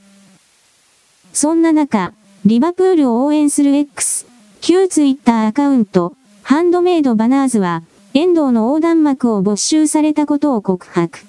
[1.33, 2.13] そんな中、
[2.45, 4.27] リバプールを応援する X、
[4.61, 11.19] 旧ツイッターアカウント、ハンドメイドバナーズは、遠藤の横断幕を没収されたことを告白。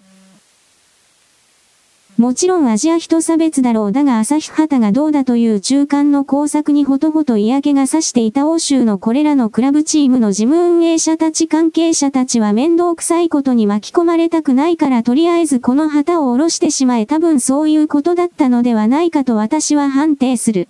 [2.17, 20.69] もちろんアジア人差別だろうだが朝日旗がどうだという中間の工作にほとほと嫌気がさしていた欧州のこれらのクラブチームの事務運営者たち関係者たちは面倒くさいことに巻き込まれたくないからとりあえずこの旗を下ろしてしまえ多分そういうことだったのではないかと私は判定する。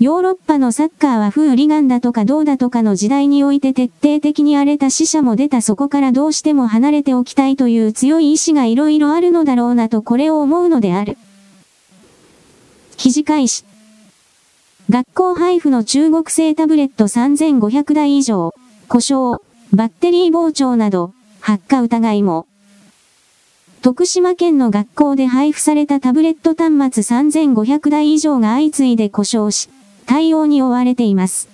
[0.00, 11.18] ヨーロッパのサッカーはフーリガンだとかどうだとかの時代において徹底的に荒れた死者も出たそこからどうしても離れておきたいという強い意志がいろいろあるのだろうなとこれを思うのである。
[12.96, 13.64] 肘返し。
[14.88, 18.54] 学校配布の中国製タブレット3500台以上、
[18.86, 19.42] 故障、
[19.72, 22.46] バッテリー膨張など、発火疑いも。
[23.82, 29.68] 徳島県の学校で配布されたタブレット端末3500台以上が相次いで故障し、
[30.08, 31.48] 対応に追われています。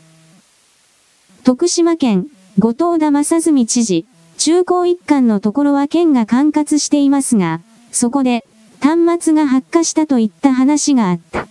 [1.43, 4.07] 徳島県、後藤田正純知事、
[4.39, 8.47] 中高一貫のところは県が管轄していますが、そこで、
[8.81, 11.49] 端末が発火したといった話があった。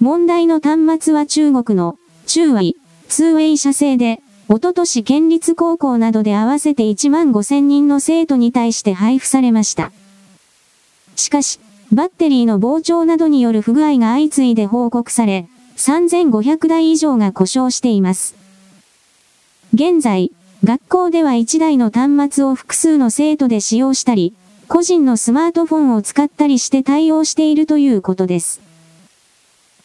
[0.00, 2.62] 問題の端末は中国の、中和、
[3.08, 9.92] ツーウェイ社製で、おととし県立高校などで合わせて1万5千人の生徒に対して配布されました。
[11.14, 11.60] しかし、
[11.92, 15.46] バッテリーの膨張などによる不具合が相次いで報告され、
[15.78, 18.34] 3500台以上が故障しています。
[19.72, 20.32] 現在、
[20.64, 24.34] 学校では1台の端末を複数の生徒で使用したり、
[24.66, 28.60] 個人のスマートフォンを使ったりして対応しているということです。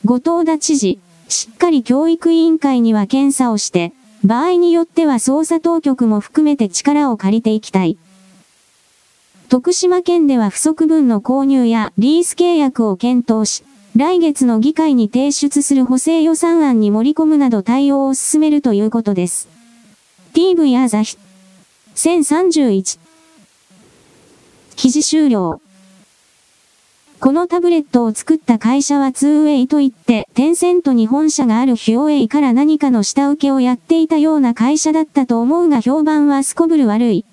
[0.03, 7.97] 後藤田知事、しっかり教育委員会には検査をして、場合によっては捜査当局も含めて力を借りていきたい。
[9.47, 13.63] 徳島県では不足分の購入やリース契約を検討し、
[13.95, 19.47] 来月の議会に提出する補正予算案に盛り込むなど対応を進めるということです。
[20.33, 21.19] TV 朝日。
[21.93, 22.99] 1031。
[24.75, 25.61] 記事終了。
[27.19, 37.25] このタブレットを作った会社は 2way といって、テンセントに本社があるヒューウェイから何かの下請けをやっていたような会社だったと思うが評判はすこぶる悪い。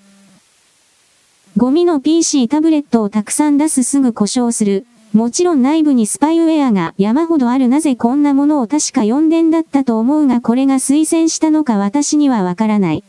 [1.57, 4.85] ゴミの PC タブレットをたくさん出すすぐ故障する。
[5.13, 13.03] もちろん内部にスパイウェアが山ほどあるなぜこんなものを確か4電だったと思うがこれが推薦したのか私にはわからない。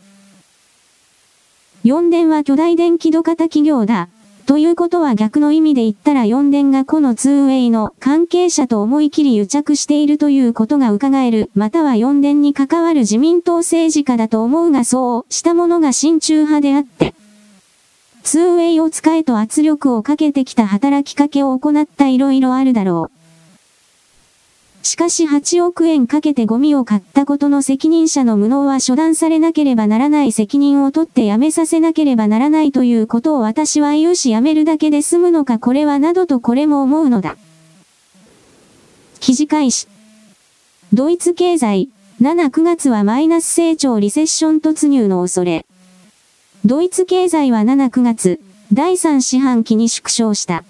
[1.85, 4.09] 4電は巨大電気土方企業だ。
[4.45, 11.51] ということは逆の意味で言ったら4電がこの 2way の関係者と思い切り癒着しているということが伺える。
[11.55, 17.15] または4電に関わる自民党政治家だと思うがそうしたものが親中派であって。
[18.23, 23.23] ツーウェイを使えと圧力をかけてきた働きかけを行った色々あるだろう。
[24.85, 37.37] しかし8億円かけてゴミを買ったことの責任者の無能は処断されなければならない責任を取ってやめさせなければならないということを私は言うしやめるだけで済むのかこれはなどとこれも思うのだ。
[39.19, 39.87] 記事開始。
[40.91, 41.89] ドイツ経済、
[42.21, 45.65] 7、9月はマイナス成長リセッション突入の恐れ。
[46.65, 48.39] ドイツ経済は7、9月、
[48.71, 50.63] 第3四半期に縮小した。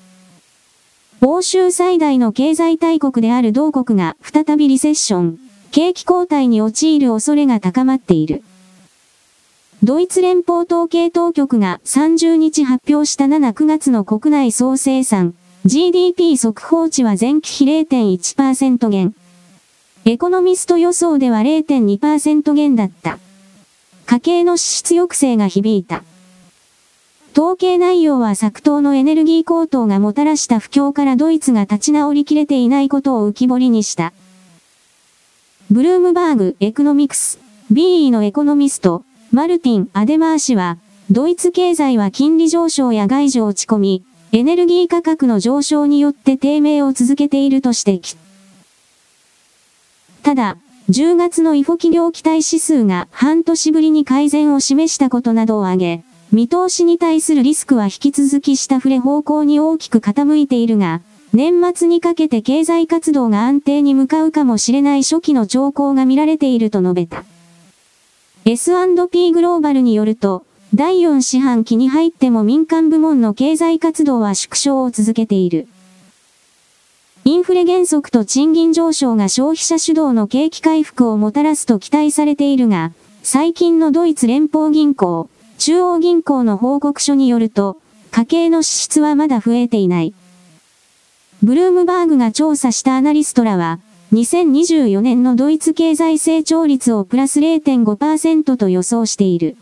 [1.22, 5.40] 欧州最大の経済大国である同国が再びリセッション、
[5.70, 8.44] 景気後退に陥る恐れが高まっている。
[9.84, 19.14] ドイツ連邦統計当局が30日発表した7、9月の国内総生産、GDP 速報値は前期比0.1%減。
[20.06, 23.20] エコノミスト予想では0.2%減だった。
[24.06, 26.04] 家計の支出抑制が響いた。
[27.34, 34.14] 統計内容は作東のエネルギー高騰がもたらした不況からドイツが立ち直りきれていないことを浮き彫りにした。
[35.72, 37.40] ブルームバーグ・エコノミクス、
[37.72, 40.78] BE のエコノミスト、マルティン・アデマー氏は、
[41.10, 48.18] ドイツ経済は金利上昇や外需落ち込み、エネルギー価格の上昇によって低迷を続けていると指摘。
[50.22, 50.58] ただ、
[50.90, 56.04] 10月の違法企業期待指数が半年ぶりに改善を示したことなどを挙げ、
[56.34, 61.00] 見通しに対するリスクは引き続き下振れ方向に大きく傾いているが、
[61.32, 67.24] 年末にかけて経済活動が安定に向かうかもしれない初期の兆候が見られていると述べた。
[68.44, 75.68] S&P グローバルによると、第4四半期に入っても民間部門の経済活動は縮小を続けている。
[77.26, 82.92] インフレ減速と賃金上昇が消費者主導の景気回復をもたらすと期待されているが、
[83.24, 87.78] 最近のドイツ連邦銀行、中央銀行の報告書によると、
[88.12, 90.14] 家計の支出はまだ増えていない。
[91.42, 93.80] ブルームバーグが調査したアナリストらは、
[94.12, 99.56] 2024年のドイツ経済成長率をプラス0.5%と予想している。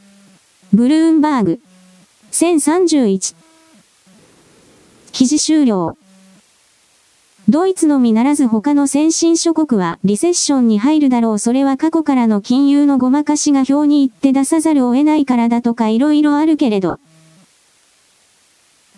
[0.73, 1.59] ブルームバーグ。
[2.31, 3.35] 1031。
[5.11, 5.95] 記事終了。
[7.51, 17.01] ドイツのみならず他の先進諸国はリセッションに入るだろうそれは過去からの金融のごまかしが表に行って出さざるを得ないからだとか色々あるけれど。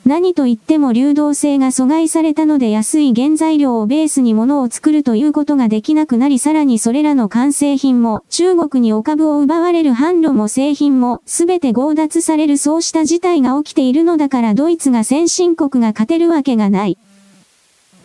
[0.06, 17.00] 何と言っても流動性が阻害されたので安い原材料をベースに物を作るということができなくなりさらにそれらの完成品も中国にお株を奪われる販路も製品もすべて強奪されるそうした事態が起きているのだからドイツが先進国が勝てるわけがない。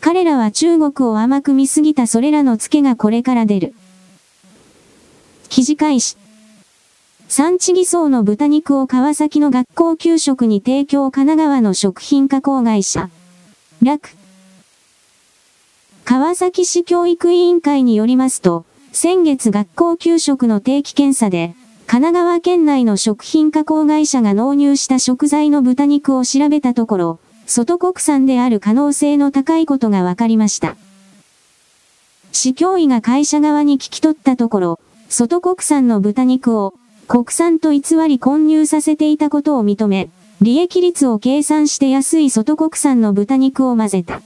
[0.01, 3.75] 彼らは中国を甘く見すぎたそれらのツケがこれから出る。
[5.49, 6.17] 記事開始。
[7.29, 13.11] 産地偽装の豚肉を川崎の学校給食に提供神奈川の食品加工会社。
[13.83, 14.11] 楽。
[16.05, 21.55] 川崎市教育委員会によりますと、先月学校給食の定期検査で、
[21.87, 30.77] 神奈川県内の食品加工会社が納入した食材の豚肉を調べたところ、外国産である可能性の高いことが分かりました。
[32.31, 36.75] 市教委が会社側に聞き取ったところ、外国産の豚肉を
[37.09, 40.11] 国産と偽り混入させていたことを認め、
[40.43, 44.21] 利益率を計算して安い外国産の豚肉を混ぜた。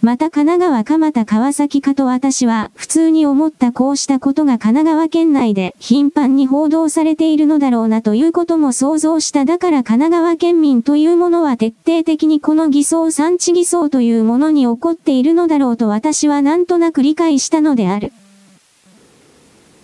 [0.00, 18.12] また神奈川蒲田川崎かと私は普通に思ったこうしたことが神奈川県内で頻繁に報道されているのだろうなということも想像しただから神奈川県民というものは徹底的にこの偽装産地偽装というものに起こっているのだろうと私はなんとなく理解したのである。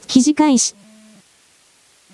[0.06, 0.76] 記事開始。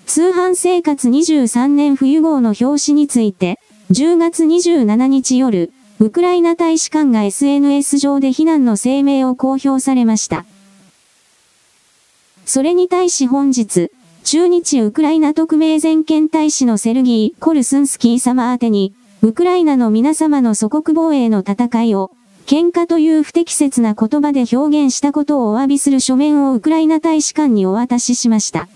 [0.07, 3.59] 通販生活23年冬号の表紙について、
[3.91, 5.71] 10月27日夜、
[6.01, 10.45] ウクライナ大使館が SNS 上で非難の声明を公表されました。
[12.43, 13.91] それに対し本日、
[14.23, 22.09] 中日ウクライナ特命全権大使のセルギー・コルスンスキー様宛てに、ウクライナの皆様の祖国防衛の戦いを、
[22.47, 28.67] 喧嘩という不適切な言葉で表現したことをお詫びする書面をウクライナ大使館にお渡ししました。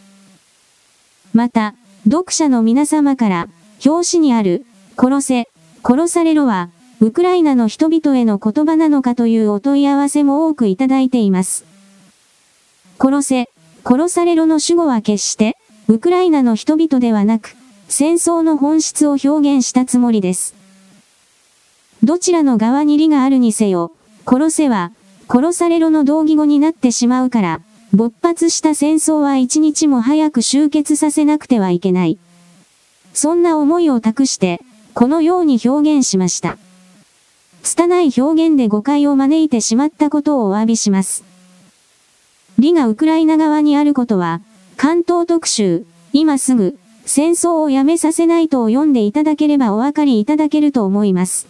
[1.34, 1.74] また、
[2.04, 3.48] 読者の皆様から、
[3.84, 4.64] 表紙にある、
[4.96, 5.50] 殺せ、
[5.84, 6.70] 殺されろは、
[7.02, 11.66] ウクライナの人々への言葉なのかというお問い合わせも多くいただいています。
[13.00, 13.50] 殺せ、
[13.84, 17.56] 殺されろの主語は決して、ウクライナの人々ではなく、
[17.90, 20.56] 戦争の本質を表現したつもりです。
[22.02, 23.92] どちらの側に利があるにせよ、
[24.26, 24.92] 殺せは、
[25.28, 27.62] 殺されろの同義語になってしまうから、
[27.94, 32.18] 勃発した戦争は一日も早く終結させなくてはいけない。
[33.14, 34.62] そんな思いを託して、
[34.94, 36.58] このように表現しました。
[37.66, 41.24] 拙い表現で誤解を招いてしまったことをお詫びします。
[42.60, 44.42] 理がウクライナ側にあることは、
[44.78, 51.48] 関東特集、今すぐ、戦争をやめさせないとを読んでいただければお分かりいただけると思います。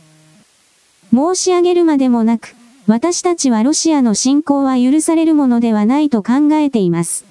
[1.13, 2.55] 申し上げるまでもなく、
[2.88, 7.26] 私たちはロシアの侵攻は許されるものではないと考えています。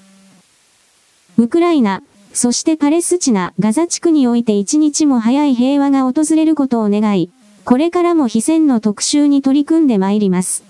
[1.39, 7.31] ウクライナ、そしてパレスチナ、ガザ地区において一日も早い平和が訪れることを願い、
[7.65, 10.63] これからも非戦の特集に取り組んでまいります。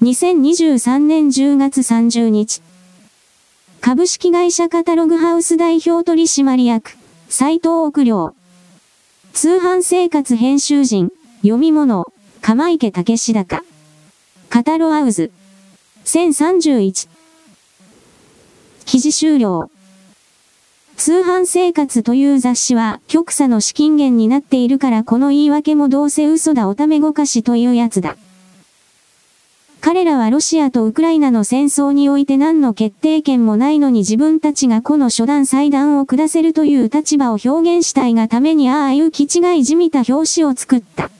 [0.00, 2.62] 2023年10月30日。
[3.82, 6.96] 株式会社カタログハウス代表取締役、
[7.28, 8.34] 斉藤奥良。
[9.34, 11.12] 通販生活編集人、
[11.42, 12.06] 読み物、
[12.40, 13.62] 釜池武史高。
[14.48, 15.30] カタロアウズ。
[16.06, 17.08] 1031。
[18.86, 19.70] 記事終了。
[20.96, 28.16] 通販生活という雑誌は極左の資金源になっているからこの言い訳もどうせ嘘だおためごかしというやつだ。
[29.82, 41.10] 彼らはロシアとウクライナの戦争において何の決定権もないのに自分たちがこの初段祭壇を下せるという立場を表現したいがためにああいう気違いじみた表紙を作った。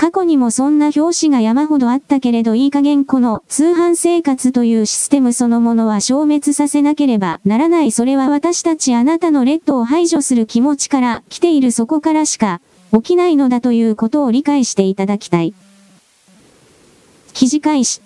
[0.00, 12.62] 過去にもそんな表紙が山ほどあったけれどいい加減この通販生活というシステムそのものは消滅させなければならないそれは私たちあなたのレッドを排除する気持ちから来ているそこからしか
[12.94, 15.52] 起きないのだということを理解していただきたい。
[17.34, 18.00] 記事開始。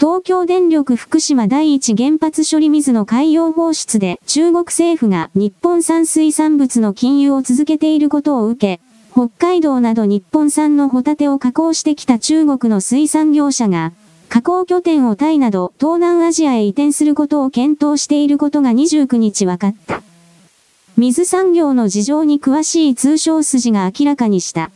[0.00, 8.87] 東京電力福島第一原発処理水の海洋放出で中国政府が日本産水産物の禁輸を続けていることを受け、
[9.18, 13.92] 北海道など日本産のホタテを加工してきた中国の水産業者が、
[14.28, 20.02] 加工拠点をタイなど東南アジアへ移転することを検討していることが29日分かった。
[20.96, 24.70] 水産業の事情に詳しい通商筋が明らかにした。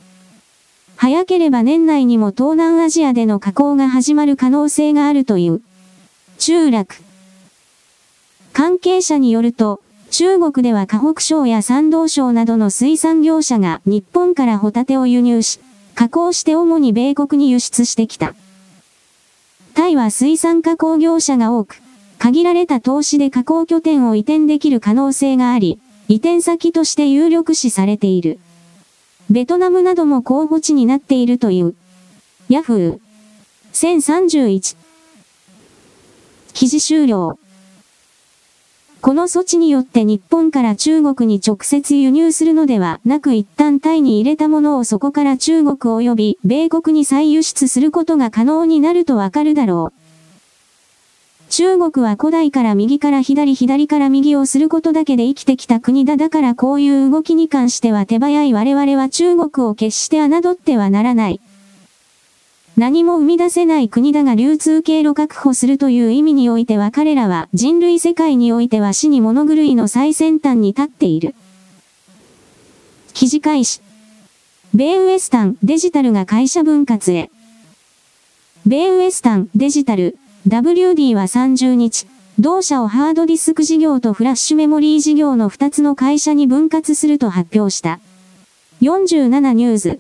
[0.97, 5.63] 早ければ年内にも東南アジアでの加工が始まる可能性があるという。
[6.39, 6.97] 中落。
[8.53, 9.82] 関係者によると、
[10.13, 15.59] 中国では河北省や山東省などの水産業者が日本からホタテを輸入し、
[15.95, 18.35] 加工して主に米国に輸出してきた。
[19.73, 21.81] タイは水産加工業者が多く、
[22.19, 28.39] 限られた投資で加工拠点を移転できる可能性があり、移転先として有力視されている。
[29.31, 31.75] ベトナムなども候補地になっているという。
[32.51, 33.01] ヤフー。
[33.73, 34.77] 1031。
[36.53, 37.39] 記事終了。
[39.03, 50.03] この措置によって日本から中国に直接輸入するのではなく一旦タイに入れたものをそこから中国及び米国に再輸出することが可能になるとわかるだろう。
[51.51, 61.41] 中国は古代から右から左左から右をすることだけで生きてきた国だだからこういう動きに関しては手早い我々は中国を決して侮ってはならない。
[62.77, 71.35] 何も生み出せない国だが流通経路確保するという意味においては彼らは人類世界においては死に物狂いの最先端に立っている。
[73.13, 73.83] 記事開始。
[74.75, 77.31] 米ウエスタンデジタルが会社分割へ。
[78.67, 80.17] 米ウエスタンデジタル
[80.49, 82.07] WD は30日、
[82.39, 88.01] 同社をハードディスク事業とフラッシュメモリー事業の2つの会社に分割すると発表した。
[88.81, 89.99] 47ニュース。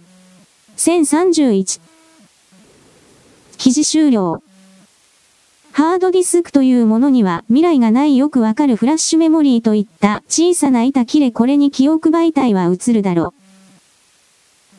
[0.78, 1.91] 1031。
[3.62, 4.42] 記事終了。
[5.70, 13.34] ハードディスクというものには未来がないよくわかるフラッシュメモリーといった小さな板切れこれに記憶媒体は映るだろう。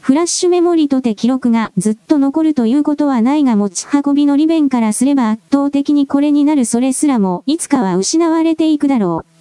[0.02, 9.33] フラッシュメモリとて記録がずっと残るということはないが持ち運びの利便からすれば圧倒的にこれになるそれすらもいつかは失われていくだろう。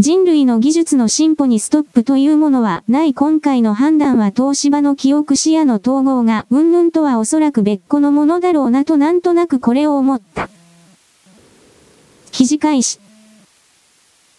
[0.00, 10.48] 人類の技術の進歩にストップというものはない今回の判断は東芝の記憶視野の統合がうんぬんとはおそらく別個のものだろうなとなんとなくこれを思った。
[12.30, 13.00] 記事開始。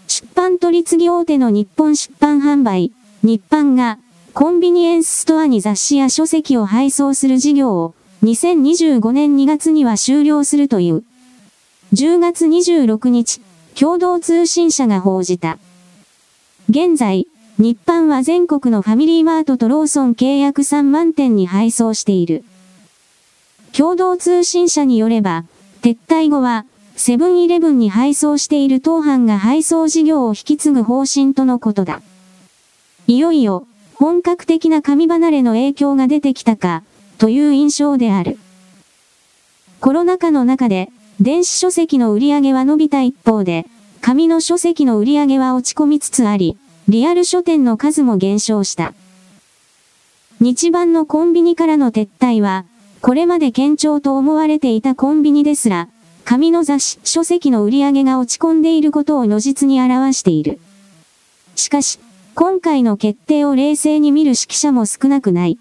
[0.07, 3.99] 出版取次大手の日本出版販売、日版が
[4.34, 7.93] コンビニエンスストアに雑誌や書籍を配送する事業を
[8.24, 11.03] 2025年2月には終了するという。
[11.93, 13.41] 10月26日、
[13.80, 15.57] 共同通信社が報じた。
[16.69, 17.27] 現在、
[17.57, 22.43] 日販は全国のファミリーマートとローソン契約3万店に配送している。
[23.71, 25.45] 共同通信社によれば、
[25.82, 26.65] 撤退後は、
[26.97, 32.01] セブンイレブンに配送している当販が配送事業を引き継ぐ方針とのことだ。
[33.07, 36.84] いよいよ、本格的な紙離れの影響が出てきたか、
[37.17, 38.39] という印象である。
[39.80, 40.91] コロナ禍の中で、
[41.22, 43.65] 電子書籍の売り上げは伸びた一方で、
[43.99, 46.57] 紙の書籍の売り上げは落ち込みつつあり、
[46.88, 48.93] リアル書店の数も減少した。
[50.39, 52.65] 日版のコンビニからの撤退は、
[53.01, 55.89] これまで堅調と思われていたコンビニですら、
[56.24, 60.59] 紙の雑誌、書籍の売り上げが落ち込んでいることを如実に表している。
[61.55, 61.99] しかし、
[62.36, 65.57] 今回の決定を冷静に見る指揮者も少なくない。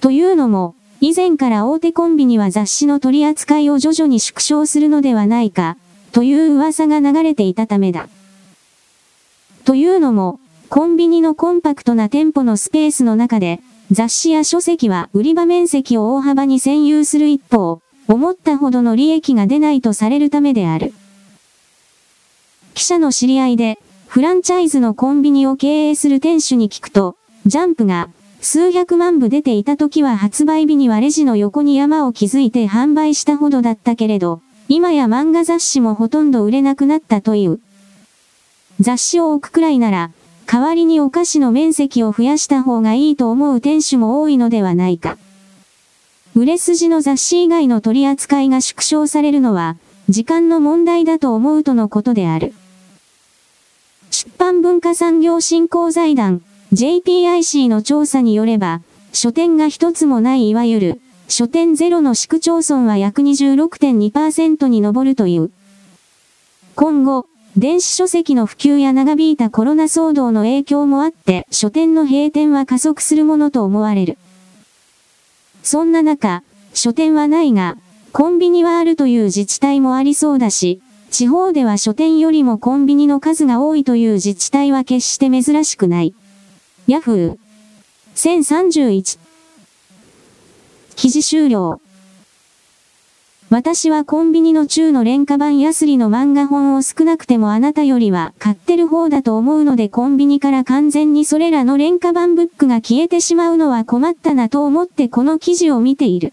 [0.00, 5.76] というのも、以前から大手コンビニは雑誌の取り扱いを徐々に縮小するのではないか、
[6.12, 8.08] という噂が流れていたためだ。
[9.64, 10.40] というのも、
[10.70, 20.94] コンビニのコンパクトな店舗のスペースの中で、雑誌や書籍は売り場面積を大幅に占有する一方、思ったほどの利益が出ないとされるためである。
[22.74, 28.08] 記者の知り合いで、フランチャイズのコンビニを経営する店主に聞くと、ジャンプが
[28.48, 37.58] 数百万部出ていた時は発売日にはレジの横に山を築いて販売したほどだったけれど、今や漫画雑誌もほとんど売れなくなったという。
[38.78, 40.12] 雑誌を置くくらいなら、
[40.46, 45.18] 代わりにお菓子の面積を増やした方がいいと思う店主も多いのではないか。
[46.36, 49.76] 売れ筋の雑誌以外の取り扱いが縮小されるのは、
[50.08, 52.54] 時間の問題だと思うとのことである。
[54.12, 56.42] 出版文化産業振興財団
[56.76, 58.82] JPIC の調査によれば、
[59.14, 65.50] 書店が一つもないいわゆる書店ゼロの市区町村は約26.2%に上るという。
[66.74, 67.24] 今後、
[67.56, 74.18] 電子書籍の普及や長引いたコロナ騒動の影響もあって書店の閉店は加速するものと思われる。
[75.62, 76.42] そんな中、
[76.74, 77.78] 書店はないが、
[78.12, 86.14] コンビニはあるという自治体もありそうだし、地方では書店よりもコンビニの数が多いという自治体は決して珍しくない。
[86.88, 87.38] ヤフー。
[88.14, 89.18] 1031。
[90.94, 91.80] 記事終了。
[93.50, 106.32] 私はコンビニの中の廉価版ヤスリの漫画本を少なくてもあなたよりは買ってる方だと思うのでコンビニから完全にそれらの廉価版ブックが消えてしまうのは困ったなと思ってこの記事を見ている。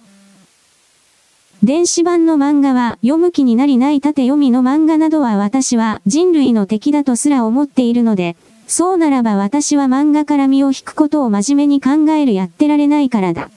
[1.64, 8.36] 電子版の漫画は読む気になりない縦読みの漫画などは私は人類の敵だとすら思っているので、
[8.74, 13.52] そうならば私は漫画から身を引くことを真面目に考えるやってられないからだ。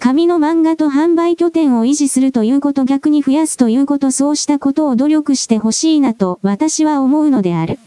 [0.00, 7.78] 紙の漫画と販売拠点を維持するということ逆に増やすということそうしたことを努力してほしいなと私は思うのである。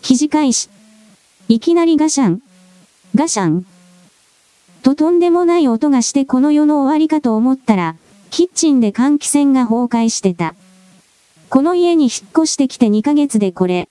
[0.00, 0.70] 記事開始。
[1.48, 2.42] いきなりガシャン。
[3.14, 3.66] ガシャン。
[4.82, 7.94] ととんでもない音がしてこの世の終わりかと思ったら、
[8.30, 10.54] キッチンで換気扇が崩壊してた。
[11.50, 13.90] この家に引っ越してきて2ヶ月でこれ。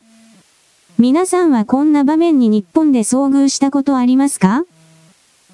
[1.01, 4.65] 皆さんはこんな場面に日本で遭遇したことありますか？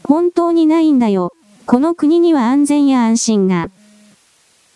[0.04, 1.34] 本当にないんだよ。
[1.68, 3.70] この国には安全や安心が。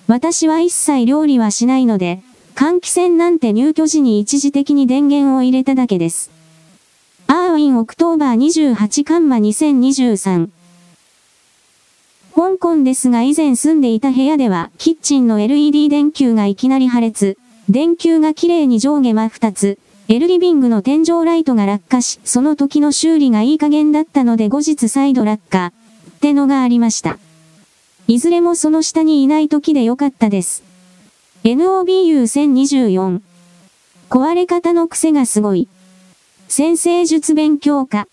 [0.06, 2.22] 私は一切料理はしないので、
[2.54, 6.30] 換気扇なんて入居時に一時的に電源を入れただけです。
[7.26, 10.50] アーウィン October 28カンマ2023。
[12.36, 17.40] 香港ですが以前住んでいた部屋では、キッチンの LED 電球がいきなり破裂。
[17.70, 19.80] 電球が綺麗に上下真二つ。
[20.12, 25.72] L リビングの天井ライトが落下し、その時の修理がいい加減だったので後日再度落下、
[26.10, 27.20] ってのがありました。
[28.08, 30.64] いずれもその下にいない時でよかったです。
[31.44, 33.22] NOBU1024。
[34.10, 35.68] 壊れ方の癖がすごい。
[36.48, 38.08] 先生術勉強家。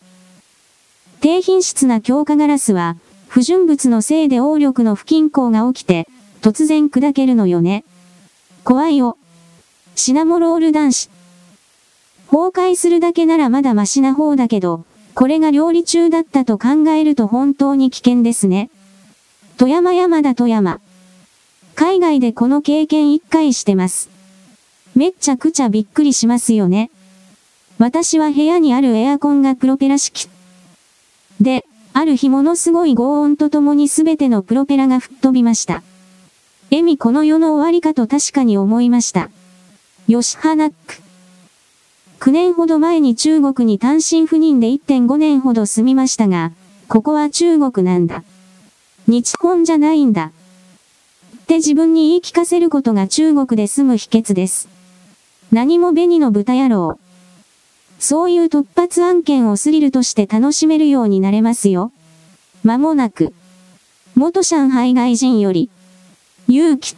[1.23, 6.07] 低品質な強化ガラスは、不純物のせいで応力の不均衡が起きて、
[6.43, 7.85] 突然砕けるのよね。
[8.65, 9.17] 怖いよ。
[9.95, 11.16] シナモロール男子。
[12.31, 18.71] 崩壊するだけならまだマシな方だけど、これが料理中だったと考えると本当に危険ですね。
[19.57, 20.81] 富山山田富山。
[21.75, 24.11] 海外でこの経験一回してます。
[24.95, 26.91] めっちゃくちゃびっくりしますよね。
[27.79, 30.29] 私は部屋にあるエアコンがプロペラ式。
[31.41, 35.83] で、ある日ものすごい轟音とともにすべてのプロペラが吹っ飛びました。
[36.71, 39.31] エミこの世の終わりかと確かに思いました。
[40.09, 41.06] ヨシハナック。
[42.27, 46.51] 9年ほど前に中国に単身赴任で1.5年ほど住みましたが、
[46.89, 48.25] ここは中国なんだ。
[49.07, 50.33] 日本じゃないんだ。
[51.37, 54.69] って自分に言い聞かせることが中国で住む秘訣です。
[55.53, 56.99] 何も紅の豚野郎。
[58.01, 61.93] そういう突発案件をスリルとして楽しめるようになれますよ。
[62.65, 63.33] まもなく。
[64.17, 65.71] 元上海外人より。
[66.49, 66.97] 勇気。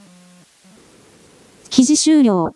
[1.69, 2.55] 記事終了。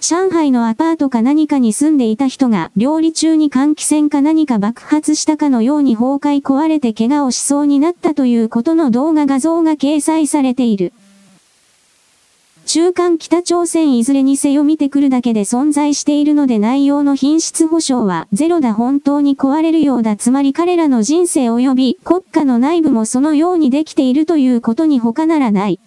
[0.00, 10.92] 上海のアパートか何かに住んでいた人が料理中に換気扇か何か爆発したかのように崩壊壊れて怪我をしそうになったということの動画画像が掲載されている。
[12.66, 25.78] 中間北朝鮮いずれにせよ見てくるだけで存在しているので内容の品質保証はゼロだ本当に壊れるようだつまり彼らの人生及び国家の内部もそのようにできているということに他ならない。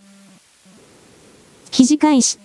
[1.69, 2.39] 記事開始。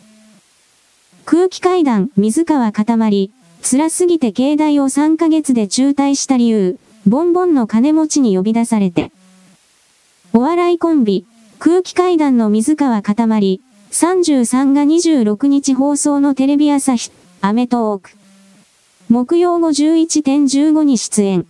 [1.26, 9.10] 空気階段、水川かたまり、辛すぎて境内を3ヶ月で中退した理由、ボンボンの金持ちに呼び出されて。
[10.34, 11.24] お笑いコンビ、
[11.58, 17.10] 空気階段の水川かたまり、33が26日放送のテレビ朝日、
[17.40, 18.10] アメトーク。
[19.08, 21.46] 木曜後11.15に出演。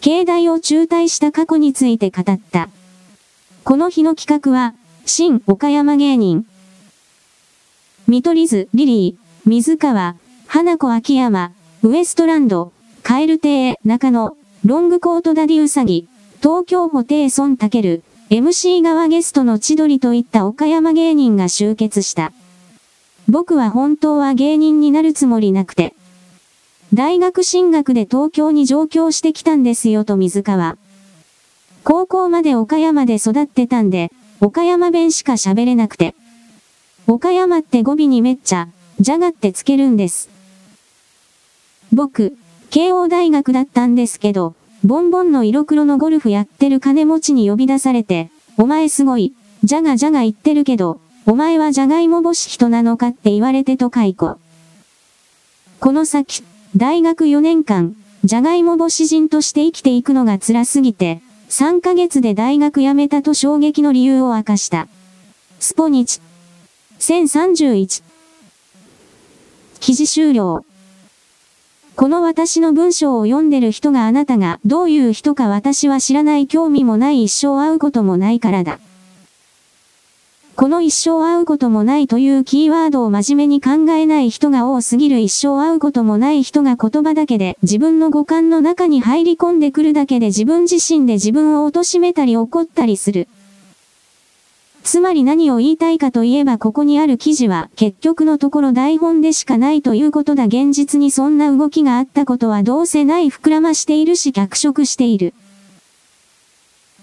[0.00, 2.68] 境内を中退した過去について語った。
[3.62, 4.74] この日の企画は、
[5.06, 6.46] 新岡山芸人、
[8.08, 12.72] 見取り図、リリー、水川、花子秋山、ウエストランド、
[13.02, 16.08] カエル亭、中野、ロングコートダディウサギ、
[16.40, 22.32] 東京ホテイソンタケル、MC 側ゲストの千鳥といった岡山芸人が集結した。
[23.28, 25.94] 僕は本当は芸人になるつもりなくて。
[26.92, 30.76] 大学進学で東京に上京してきたんですよと水川。
[31.84, 36.14] 高校まで岡山で育ってたんで、岡山弁しか喋れなくて。
[37.06, 38.68] 岡山って語尾にめっちゃ、
[39.00, 40.28] じゃがってつけるんです。
[41.92, 42.36] 僕、
[42.70, 49.32] 慶応大学だったんですけど、ボンボンの色黒のゴルフやってる金持ちに呼び出されて、お前すごい、
[49.64, 54.38] じゃがじゃが言ってるけど、お前はじゃがいも干し人なのかって言われてと解雇。
[55.80, 56.42] この先、
[56.76, 64.88] 大学4年間、じゃがいも干し人として生きていくのが辛すぎて、3ヶ月で大学辞めたと衝撃の理由を明かした。
[65.60, 66.20] スポニチ。
[67.02, 68.04] 1031。
[69.80, 70.64] 記事終了。
[71.96, 78.78] この私の文章を読んでる人があなたがどういう人か私は知らない興味もない一生会うこともないからだ。
[80.54, 93.26] この一生会うこともないというキーワードを真面目に考えない人が多すぎる一生会うこともない人が言葉だけで自分の五感の中に入り込んでくるだけで自分自身で自分を貶めたり怒ったりする。
[94.84, 105.34] つまり何を言いたいかといえばここにある記事は結局のところ台本でしかないということだ現実にそんな動きがあったことはどうせない膨らましているし脚色している。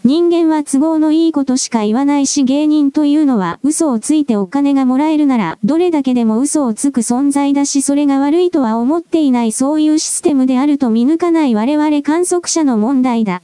[0.05, 13.41] 人間は都合のいいことしか言わないし芸人というのは嘘をついてお金がもらえるならどれだけでも嘘をつく存在だしそれが悪いとは思っていないそういうシステムであると見抜かない我々観測者の問題だ。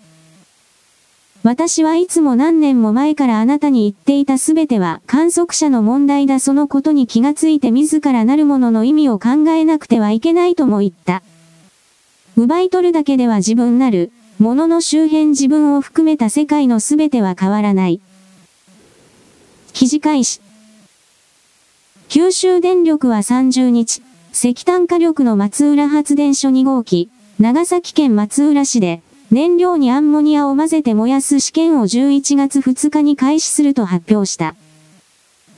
[1.46, 11.22] 私はいつも何年も前からあなたに言っていたすべては観測者の問題だそのことに気がついて自らなるものの意味を考えなくてはいけないとも言った。
[12.36, 14.12] 奪い取るだけでは自分なる。
[14.40, 18.02] 物のの周辺自分を含めた世界のすべては変わらない。
[19.72, 20.42] 記事開始。
[22.10, 24.02] 九州電力は30日、
[24.34, 29.04] 石炭火力の松浦発電所2号機、長崎県松浦市で、
[29.36, 34.56] 燃料にアンモニアを混ぜて燃やす試験を11月2日に開始すると発表した。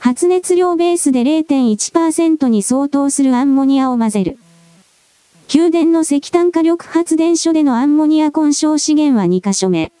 [0.00, 4.36] 発熱量ベースで0.1%に相当するアンモニアを混ぜる。
[5.54, 9.92] 宮殿の石炭火力発電所でのアンモニア混焼資源は2カ所目。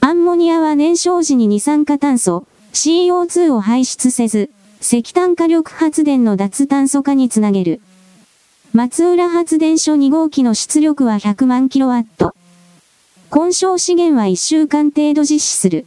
[0.00, 4.48] アンモニアは燃焼時に二酸化炭素、CO2 を排出せず、
[4.80, 7.82] 石炭火力発電の脱炭素化につなげる。
[8.72, 12.34] 松浦発電所2号機の出力は100万キロワット。
[13.30, 15.86] 混焼資源は1週間程度実施する。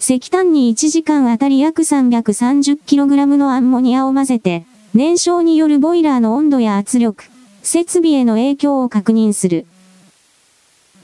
[0.00, 7.24] 石炭に1時間あたり約 330kg のアンモニアを混ぜて、燃焼によるボイラーの温度や圧力、
[7.62, 9.66] 設備への影響を確認する。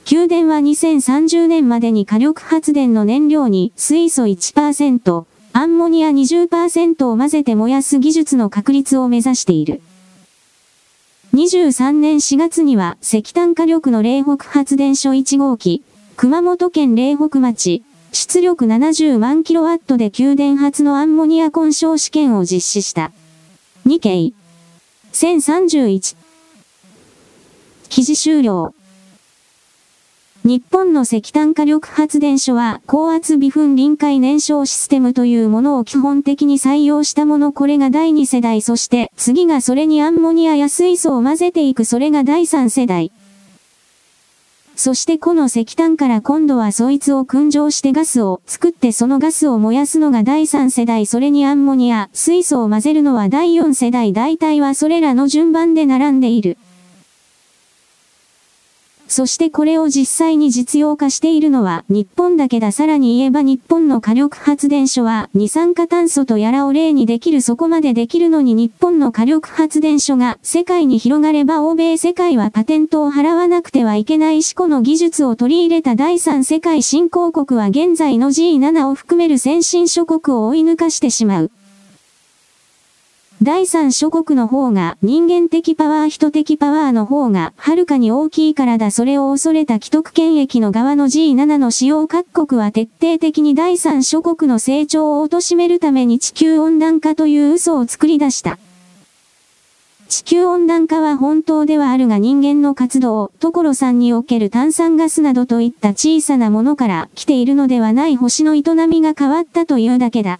[0.09, 9.81] 宮殿は2030年までに火力発電の燃料に水素1%、アンモニア20%を混ぜて燃やす技術の確立を目指している。
[11.33, 15.81] 23年4月には石炭火力の霊北発電所1号機、
[16.17, 23.13] 熊本県霊北町、出力70万キロワットで給電発のアンモニア混焼試験を実施した。
[23.85, 26.17] 2K1031。
[27.87, 28.75] 記事終了。
[30.43, 43.11] 日本の石炭火力発電所は高圧微粉臨界燃焼システムというものを基本的に採用したものこれが第2世代そして次がそれにアンモニアや水素を混ぜていくそれが第3世代。
[44.75, 56.57] そしてこの石炭から今度はそいつを燻蒸してガスを作ってそのガスを燃やすのが第3世代それにアンモニア、水素を混ぜるのは第4世代大体はそれらの順番で並んでいる。
[59.11, 62.71] そしてこれを実際に実用化しているのは日本だけだ。
[62.71, 81.51] さらに言えば日本の火力発電所は二酸化炭素とやらを例にできるそこまでできるのに日本の火力発電所が世界に広がれば欧米世界はパテントを払わなくてはいけないしこの技術を取り入れた第三世界新興国は現在の G7 を含める先進諸国を追い抜かしてしまう。
[83.43, 98.59] 第三諸国の方が人間的パワー人的パワーの方がはるかに大きいからだそれを恐れた既得権益の側の G7 の使用各国は徹底的に第三諸国の成長を貶めるために地球温暖化という嘘を作り出した。
[100.07, 110.39] 地球温暖化は本当ではあるが人間の活動、所さんにおける炭酸ガスなどといった小さなものから来ているのではない星の営みが変わったというだけだ。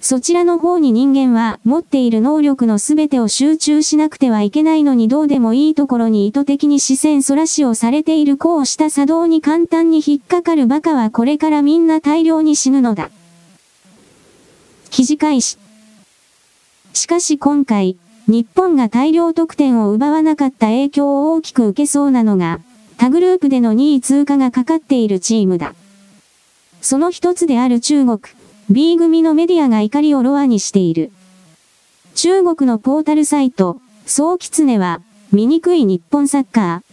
[0.00, 13.10] そちらの方に人間は持っている能力のすべてを集中しなくてはいけないのにどうでもいいところに意図的に視線そらしをされているこうした作動に簡単に引っかかる馬鹿はこれからみんな大量に死ぬのだ。
[14.88, 15.58] 記事開始。
[16.94, 17.96] しかし今回、
[18.26, 22.60] 日本が大量得点を奪わなかった影響を大きく受けそうなのが、
[22.96, 25.74] 他グループでの2位通過がかかっているチームだ。
[26.80, 28.18] その一つである中国、
[28.72, 31.10] B 組のメディアが怒りをロアにしている。
[32.14, 35.00] 中国のポータルサイト、総狐は、
[35.32, 36.84] 醜い日本サッカ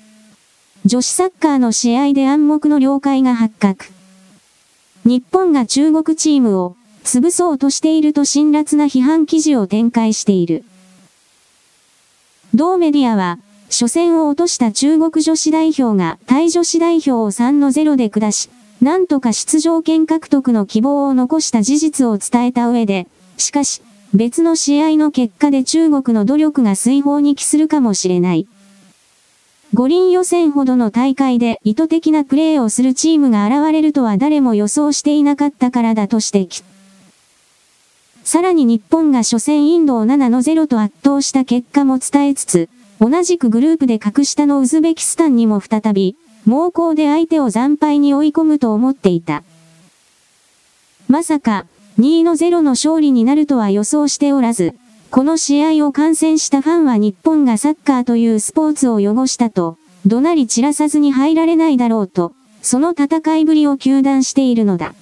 [0.86, 0.88] ー。
[0.88, 3.86] 女子サッカーの試合で暗黙の了解が発覚。
[5.06, 10.64] 日本が中国チームを潰そうとしていると辛辣な批判記事を展開している。
[12.56, 13.38] 同メディアは、
[13.70, 18.50] 初戦を落とした中国女子代表がタイ女子代表を3の0で下し、
[18.82, 23.08] なんとか出場権獲得の希望を残した事実を伝えた上で、
[23.38, 23.82] しかし、
[24.14, 28.48] 別の試合の結果で中国の努力が水泡に帰するかもしれない。
[29.74, 36.64] 五輪予選ほどの大会で意図的なプレーをするチームが現れるとは誰も予想していなかったからだと指摘。
[38.24, 42.70] さらに日本が初戦インドを7の0と圧倒した結果も伝えつつ、
[43.00, 46.16] 同じくグループで格下のウズベキスタンにも再び、
[46.48, 49.44] 猛攻で相手を惨敗に追い込むと思っていた。
[51.10, 51.66] まさか、
[52.00, 54.74] 2の0の勝利になるとは予想しておらず、
[55.12, 62.32] この試合を観戦したファンは日本がサッカーというスポーツを汚したと、怒鳴り散らさずに入られないだろうと、
[62.62, 64.96] その戦いぶりを求断しているのだ。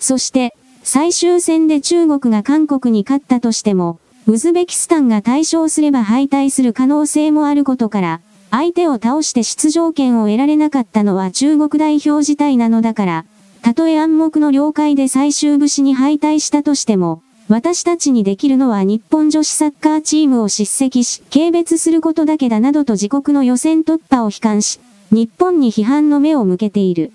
[0.00, 8.20] そして、最終戦で中国が韓国に勝ったとしても、ウズベキスタンが対勝すれば敗退する可能性もあることから、
[8.56, 13.24] 相手を倒して出場権を得られなかったのは中国代表自体なのだから、
[13.62, 24.78] たとえ暗黙の了解で最終節に敗退したとしても、私たちにできるのは日本女子サッカーチームを叱責し、軽蔑することだけだなどと自国の予選突破を悲観し、
[25.10, 27.10] 日本に批判の目を向けている。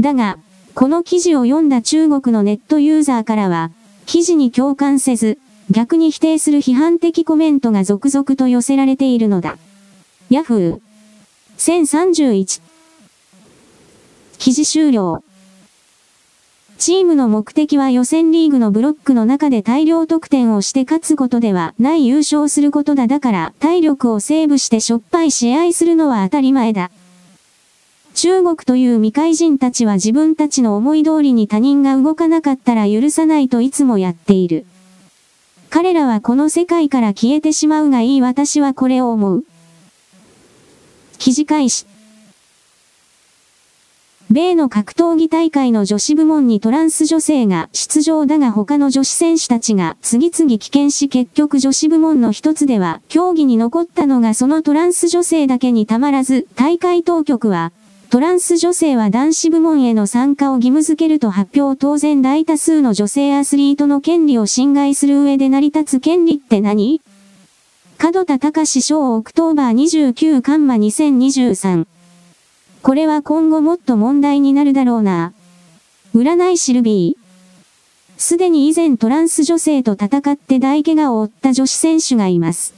[0.00, 0.36] だが、
[0.74, 3.70] この記事を読んだ中国のネットユーザーからは、
[4.04, 5.38] 記事に共感せず、
[5.70, 9.56] 逆に否定する批判的コメントが続々と寄せられているのだ。
[10.30, 10.80] ヤフー。
[11.58, 12.62] 1031。
[14.38, 15.22] 記事終了。
[16.78, 26.90] チームの目的は予選リーグのブロックの中で大量得点をして勝つことではない優勝することだだから体力をセーブしてしょっぱい試合するのは当たり前だ。
[28.14, 34.64] 中国という未開人たちは自分たちの思い通りに他人が動かなかったら許さないといつもやっている。
[35.68, 39.44] 彼らはこの世界から消えてしまうがいい私はこれを思う。
[41.24, 41.86] 記事開始。
[44.30, 57.72] 米の格闘技大会の女子部門にトランス女性が出場だが他の女子選手たちが次々棄権し結局女子部門の一つでは競技に残ったのがそのトランス女性だけにたまらず大会当局は
[58.10, 67.00] トランス女性は男子部門への参加を義務付けると発表当然大多数の女性アスリートの権利を侵害する上で成り立つ権利って何？
[67.98, 71.86] 角田隆史賞 October 29カンマ2023。
[72.82, 75.32] これは今後もっと問題になるだろうな。
[76.14, 78.20] 占いシルビー。
[78.20, 82.74] すでに以前トランス女性と戦って大怪我を負った女子選手がいます。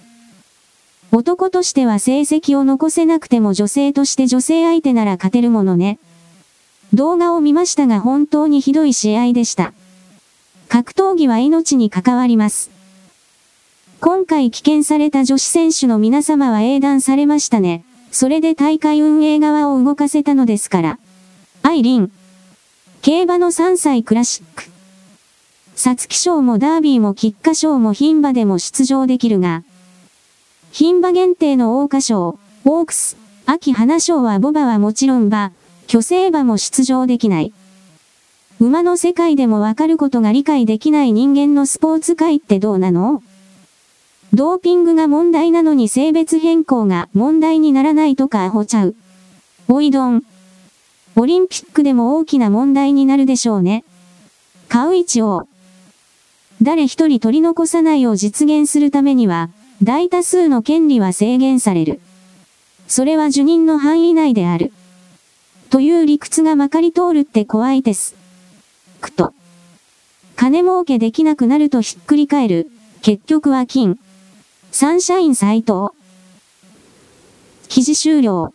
[1.13, 5.99] 男としては成績を残せなくても女性として女性相手なら勝てるものね。
[6.95, 9.73] 動画を見ましたが本当にひどい試合でした。
[10.69, 12.76] 格闘技は命に関わります。
[13.99, 17.83] 今回棄権された女子選手の皆様は英断されましたね。
[18.11, 20.99] それで大会運営側を動かせたのですから。
[21.63, 22.13] アイリン。
[23.01, 24.65] 競馬の3歳クラシック。
[25.77, 29.65] 皐月賞もダービーも菊花賞も牝馬でも出場できるが、
[30.73, 33.17] 牝馬限定の桜花賞、オークス、
[33.47, 35.53] 秋花賞はボバはもちろん馬、
[35.87, 37.53] 巨星馬も出場できない。
[38.61, 43.23] 馬の世界でもわかることが理解できない人間のスポーツ界ってどうなの？
[44.35, 48.95] ドーピングが問題なのに性別変更が問題にならないとかアホちゃう。
[49.69, 50.23] おいどん。
[51.17, 53.85] オリンピックでも大きな問題になるでしょうね。
[54.69, 55.49] 買う一応。
[56.61, 59.51] 誰一人取り残さないを実現するためには、
[59.83, 62.01] 大多数の権利は制限される。
[62.89, 64.73] それは受任の範囲内である。
[65.71, 68.15] という理屈がまかり通るって怖いです。
[69.01, 69.35] くと。
[70.35, 72.71] 金儲けできなくなるとひっくり返る。
[73.03, 73.99] 結局は金。
[74.79, 75.89] サンシャイン斎藤。
[77.67, 78.53] 記事終了。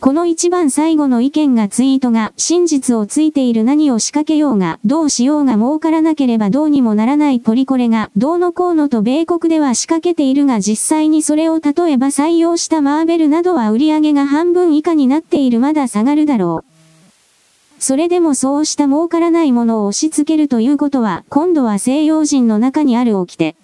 [0.00, 17.82] この一番最後の意見がツイートが真実をついている何を仕掛けようがどうしようが儲からなければどうにもならないポリコレがどうのこうのと米国では仕掛けているが実際にそれを例えば採用したマーベルなどは売り上げが半分以下になっているまだ下がるだろう。
[17.82, 23.54] それでもそうした儲からないものを押し付けるということは、今度は西洋人の中にある掟。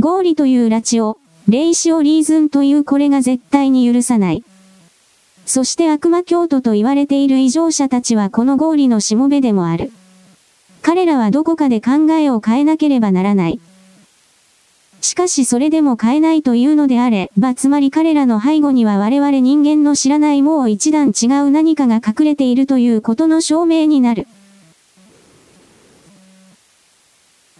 [0.00, 1.18] 合理という拉致を、
[1.48, 4.44] 霊視をリーズンというこれが絶対に許さない。
[5.44, 9.90] そして悪魔教徒と言われている異常者たちはこの合理のしもべでもある。
[10.82, 13.58] 彼らはどこかで考えを変えなければならない。
[15.00, 24.28] しかしそれでも変えないというのであれば、つまり彼らの背後には我々人間の知らないもう一段違う何かが隠れているということの証明になる。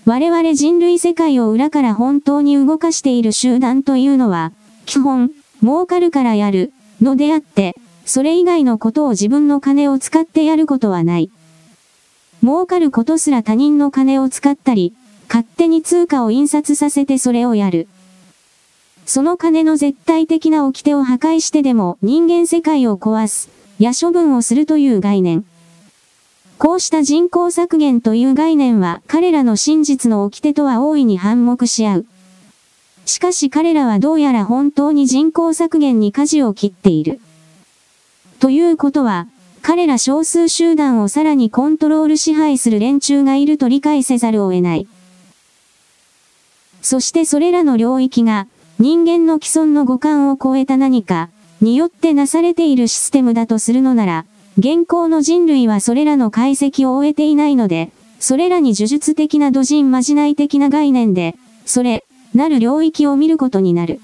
[0.08, 4.54] 我々人類世界を裏から本当に動かしている集団というのは、
[4.86, 5.30] 基本、
[5.60, 11.30] 儲かるからやる、のであって、それ以外のことを自分の金を使ってやることはない。
[12.40, 14.94] 儲かることすら他人の金を使ったり、
[15.28, 17.86] 勝手に通貨を印刷させてそれをやる。
[19.04, 25.44] その金の絶対的な掟を破壊してでも人間世界を壊す、や処分をするという概念。
[26.58, 32.06] こうした人口削減という概念は彼らの真実の掟とは大いに反目し合う。
[33.06, 37.20] しかし彼らはどうやら本当に人口削減に舵を切っている。
[38.40, 39.28] ということは、
[39.62, 44.88] 彼ら少数集団をさらにコントロール支配する連中がいると理解せざるを得ない。
[46.82, 48.46] そしてそれらの領域が、
[48.78, 51.30] 人間の既存の五感を超えた何か、
[51.60, 54.24] によってなされているシステムだとするのなら、
[54.58, 62.04] 現行の人類はそれらの解析を終えていないので、それらに呪術的な土人まじない的な概念で、それ、
[62.34, 64.00] なる領域を見ることになる。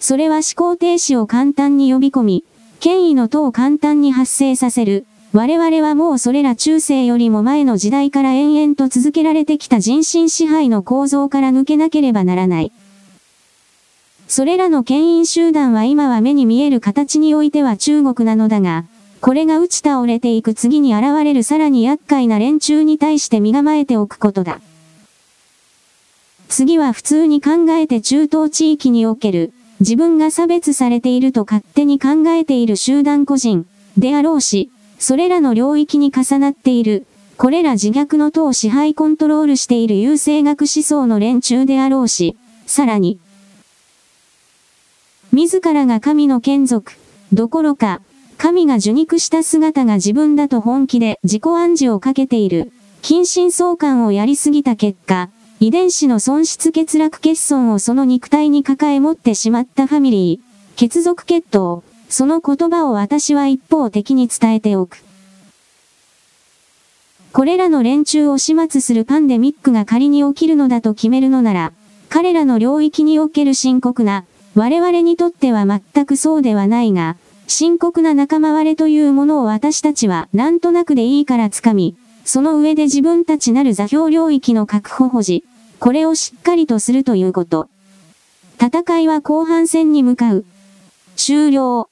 [0.00, 2.44] それは思考停止を簡単に呼び込み、
[2.80, 5.04] 権威の塔を簡単に発生させる。
[5.34, 12.72] 我々はもうそれら中世よりも前の時代から延々と続けられてきた人心支配の構造から抜けなければならない。
[14.28, 18.84] それらの権威集団は今は目に見える形においては中国なのだが、
[19.20, 24.60] これが打ち倒れていく次に現れるさらに厄介な連中に対して身構えておくことだ。
[26.48, 33.66] 次は普通に考えて中東地域における、自分が差別されていると勝手に考えている集団個人、
[33.96, 37.06] であろうし、それらの領域に重なっている、
[37.36, 43.18] これら自虐の党を支配コントロールしている優勢学思想の連中であろうし、さらに、
[45.36, 46.92] 自らが神の眷属、
[47.30, 48.00] どころか、
[48.38, 52.72] 神が受肉した姿が自分だと本気で自己暗示をかけている、
[53.02, 55.28] 近親相関をやりすぎた結果、
[55.60, 65.04] 遺伝子の損失欠落欠損をその肉体に抱え持ってしまったファミリー、血族血統、その言葉を私は一方的に伝えておく。
[67.34, 71.72] これらの連中を始末するパンデミックが仮に起きるのだと決めるのなら、
[72.08, 74.24] 彼らの領域における深刻な、
[74.56, 81.94] 我々にとっては全くそうではないが、深刻な仲間割れというものを私たちはなんとなくでいいから掴み、
[82.24, 85.44] その上で自分たちなる座標領域の確保保持、
[85.78, 87.68] これをしっかりとするということ。
[88.58, 90.46] 戦いは後半戦に向かう。
[91.16, 91.90] 終了。